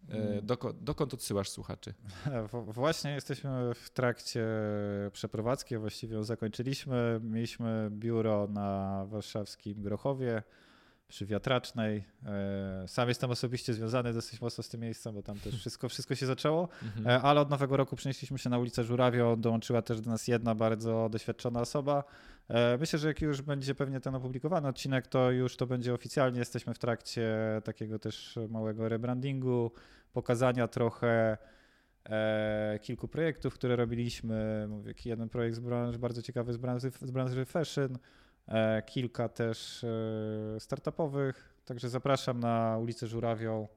E, 0.10 0.14
mm. 0.14 0.46
Dokąd, 0.46 0.84
dokąd 0.84 1.14
odsyłasz 1.14 1.50
słuchaczy? 1.50 1.94
Właśnie 2.68 3.12
jesteśmy 3.12 3.74
w 3.76 3.90
trakcie 3.90 4.46
przeprowadzki, 5.12 5.78
właściwie 5.78 6.16
ją 6.16 6.24
zakończyliśmy. 6.24 7.20
Mieliśmy 7.24 7.90
biuro 7.92 8.48
na 8.48 9.06
warszawskim 9.06 9.82
Grochowie 9.82 10.44
przy 11.14 11.26
Wiatracznej. 11.26 12.04
E, 12.26 12.88
sam 12.88 13.10
jestem 13.10 13.32
osobiście 13.32 13.74
związany 13.74 14.14
dosyć 14.14 14.42
mocno 14.42 14.64
z 14.64 14.70
tym 14.70 14.82
miejscem, 14.82 15.16
bo 15.16 15.24
tam 15.24 15.40
też 15.40 15.56
wszystko, 15.56 15.90
wszystko 15.90 16.16
się 16.16 16.26
zaczęło, 16.26 16.70
mhm. 16.84 17.08
E, 17.08 17.22
ale 17.22 17.42
od 17.42 17.50
nowego 17.50 17.78
roku 17.78 17.96
przenieśliśmy 17.96 18.38
się 18.40 18.50
na 18.50 18.58
ulicę 18.58 18.84
Żurawio, 18.84 19.36
dołączyła 19.36 19.82
też 19.82 20.02
do 20.02 20.10
nas 20.10 20.28
jedna 20.28 20.56
bardzo 20.56 21.10
doświadczona 21.12 21.62
osoba. 21.62 22.04
Myślę, 22.80 23.00
że 23.00 23.08
jak 23.08 23.22
już 23.22 23.42
będzie 23.42 23.76
pewnie 23.76 24.00
ten 24.00 24.16
opublikowany 24.16 24.68
odcinek, 24.68 25.08
to 25.08 25.32
już 25.32 25.58
to 25.58 25.68
będzie 25.68 25.94
oficjalnie. 25.94 26.40
Jesteśmy 26.40 26.74
w 26.74 26.80
trakcie 26.80 27.32
takiego 27.64 28.00
też 28.00 28.40
małego 28.50 28.90
rebrandingu, 28.90 29.72
pokazania 30.14 30.68
trochę 30.68 31.38
e, 32.06 32.80
kilku 32.82 33.08
projektów, 33.08 33.54
które 33.54 33.76
robiliśmy. 33.76 34.66
Mówię, 34.70 34.94
jeden 35.06 35.30
projekt 35.30 35.56
z 35.56 35.60
branży, 35.60 36.00
bardzo 36.00 36.22
ciekawy 36.22 36.54
z 36.54 36.58
branży, 36.58 36.92
z 37.02 37.12
branży 37.12 37.46
fashion, 37.46 37.94
e, 37.94 38.23
kilka 38.86 39.30
też 39.30 39.84
e, 39.84 40.60
startupowych. 40.60 41.54
Także 41.66 41.90
zapraszam 41.90 42.40
na 42.40 42.78
ulicę 42.82 43.08
Żurawią 43.08 43.68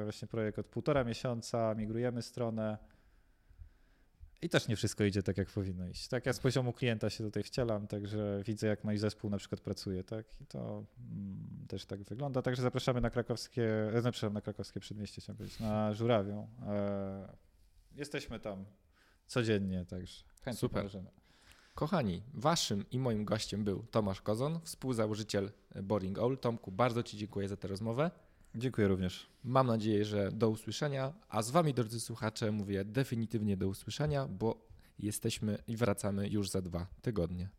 właśnie 0.04 0.28
projekt 0.28 0.60
od 0.60 0.66
półtora 0.66 1.04
miesiąca, 1.04 1.76
migrujemy 1.76 2.22
stronę. 2.22 2.78
I 4.42 4.50
też 4.50 4.68
nie 4.68 4.76
wszystko 4.76 5.04
idzie 5.04 5.24
tak, 5.24 5.38
jak 5.38 5.50
powinno 5.50 5.88
iść. 5.88 6.08
Tak, 6.08 6.26
ja 6.26 6.34
z 6.34 6.40
poziomu 6.40 6.74
klienta 6.74 7.10
się 7.10 7.24
tutaj 7.24 7.44
wcielam, 7.44 7.88
także 7.88 8.42
widzę, 8.46 8.68
jak 8.68 8.84
mój 8.84 8.98
zespół 8.98 9.30
na 9.30 9.38
przykład 9.38 9.62
pracuje, 9.62 10.04
tak? 10.04 10.42
I 10.42 10.46
to 10.46 10.86
mm, 11.00 11.66
też 11.68 11.86
tak 11.86 12.04
wygląda. 12.04 12.42
Także 12.42 12.62
zapraszamy 12.62 13.02
na 13.02 13.10
krakowskie, 13.10 13.94
e, 13.94 14.02
zapraszam 14.02 14.34
na 14.34 14.42
krakowskie 14.42 14.80
przedmieście, 14.80 15.22
chciałem 15.22 15.38
powiedzieć, 15.38 15.60
na 15.60 15.94
Żurawią. 15.94 16.48
E, 16.68 17.36
jesteśmy 17.96 18.40
tam 18.40 18.66
codziennie, 19.28 19.86
także 19.86 20.24
chętnie 20.44 20.60
Super. 20.60 20.78
Pomożemy. 20.78 21.10
Kochani, 21.76 22.24
waszym 22.34 22.86
i 22.92 23.00
moim 23.00 23.26
gościem 23.26 23.64
był 23.64 23.84
Tomasz 23.92 24.22
Kozon, 24.22 24.60
współzałożyciel 24.64 25.52
Boring 25.84 26.20
Owl. 26.20 26.38
Tomku, 26.38 26.72
bardzo 26.72 27.04
ci 27.04 27.18
dziękuję 27.18 27.48
za 27.48 27.58
tę 27.58 27.68
rozmowę. 27.68 28.12
Dziękuję 28.58 28.88
również. 28.88 29.28
Mam 29.44 29.68
nadzieję, 29.68 30.06
że 30.06 30.32
do 30.32 30.50
usłyszenia, 30.50 31.14
a 31.30 31.42
z 31.42 31.52
wami, 31.52 31.74
drodzy 31.74 32.00
słuchacze, 32.00 32.52
mówię 32.52 32.86
definitywnie 32.86 33.58
do 33.58 33.68
usłyszenia, 33.68 34.28
bo 34.28 34.68
jesteśmy 35.00 35.58
i 35.68 35.78
wracamy 35.78 36.30
już 36.30 36.50
za 36.50 36.62
dwa 36.62 36.88
tygodnie. 37.02 37.50